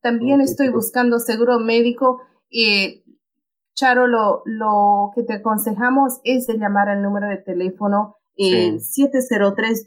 también 0.00 0.40
estoy 0.40 0.70
buscando 0.70 1.18
seguro 1.18 1.58
médico. 1.58 2.22
Charo, 3.74 4.06
lo, 4.06 4.42
lo 4.44 5.10
que 5.14 5.24
te 5.24 5.34
aconsejamos 5.34 6.20
es 6.22 6.46
de 6.46 6.58
llamar 6.58 6.88
al 6.88 7.02
número 7.02 7.28
de 7.28 7.38
teléfono 7.38 8.16
eh, 8.36 8.78
703 8.80 9.86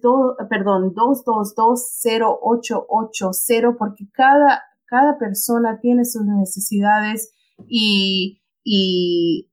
perdón, 0.50 0.96
222-0880 0.96 3.78
porque 3.78 4.08
cada, 4.14 4.64
cada 4.86 5.18
persona 5.18 5.82
tiene 5.82 6.06
sus 6.06 6.26
necesidades 6.26 7.34
y, 7.68 8.42
y 8.64 9.52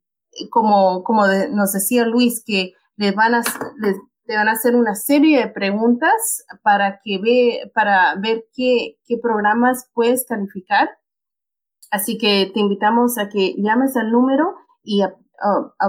como, 0.50 1.02
como 1.02 1.26
nos 1.50 1.72
decía 1.72 2.06
Luis, 2.06 2.44
que 2.44 2.74
le 2.96 3.12
van 3.12 3.34
a, 3.34 3.42
le 4.26 4.36
van 4.36 4.48
a 4.48 4.52
hacer 4.52 4.76
una 4.76 4.94
serie 4.94 5.38
de 5.38 5.48
preguntas 5.48 6.44
para, 6.62 7.00
que 7.02 7.18
ve, 7.18 7.70
para 7.74 8.14
ver 8.16 8.44
qué, 8.54 8.98
qué 9.06 9.18
programas 9.18 9.90
puedes 9.94 10.24
calificar. 10.26 10.88
Así 11.90 12.18
que 12.18 12.50
te 12.52 12.60
invitamos 12.60 13.18
a 13.18 13.28
que 13.28 13.54
llames 13.56 13.96
al 13.96 14.10
número 14.10 14.56
y 14.82 15.02
a, 15.02 15.14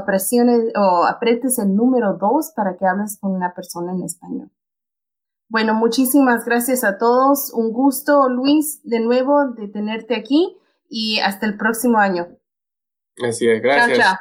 presiones 0.05 0.73
o 0.75 1.05
apretes 1.05 1.59
el 1.59 1.75
número 1.75 2.17
2 2.19 2.51
para 2.55 2.77
que 2.77 2.85
hables 2.85 3.17
con 3.19 3.31
una 3.31 3.53
persona 3.53 3.93
en 3.93 4.03
español. 4.03 4.51
Bueno, 5.47 5.73
muchísimas 5.75 6.43
gracias 6.45 6.83
a 6.83 6.97
todos. 6.97 7.53
Un 7.53 7.71
gusto, 7.71 8.27
Luis, 8.27 8.81
de 8.83 8.99
nuevo 8.99 9.51
de 9.51 9.67
tenerte 9.67 10.15
aquí 10.15 10.57
y 10.89 11.19
hasta 11.19 11.45
el 11.45 11.57
próximo 11.57 11.99
año. 11.99 12.27
Así 13.23 13.47
es, 13.47 13.61
gracias. 13.61 14.17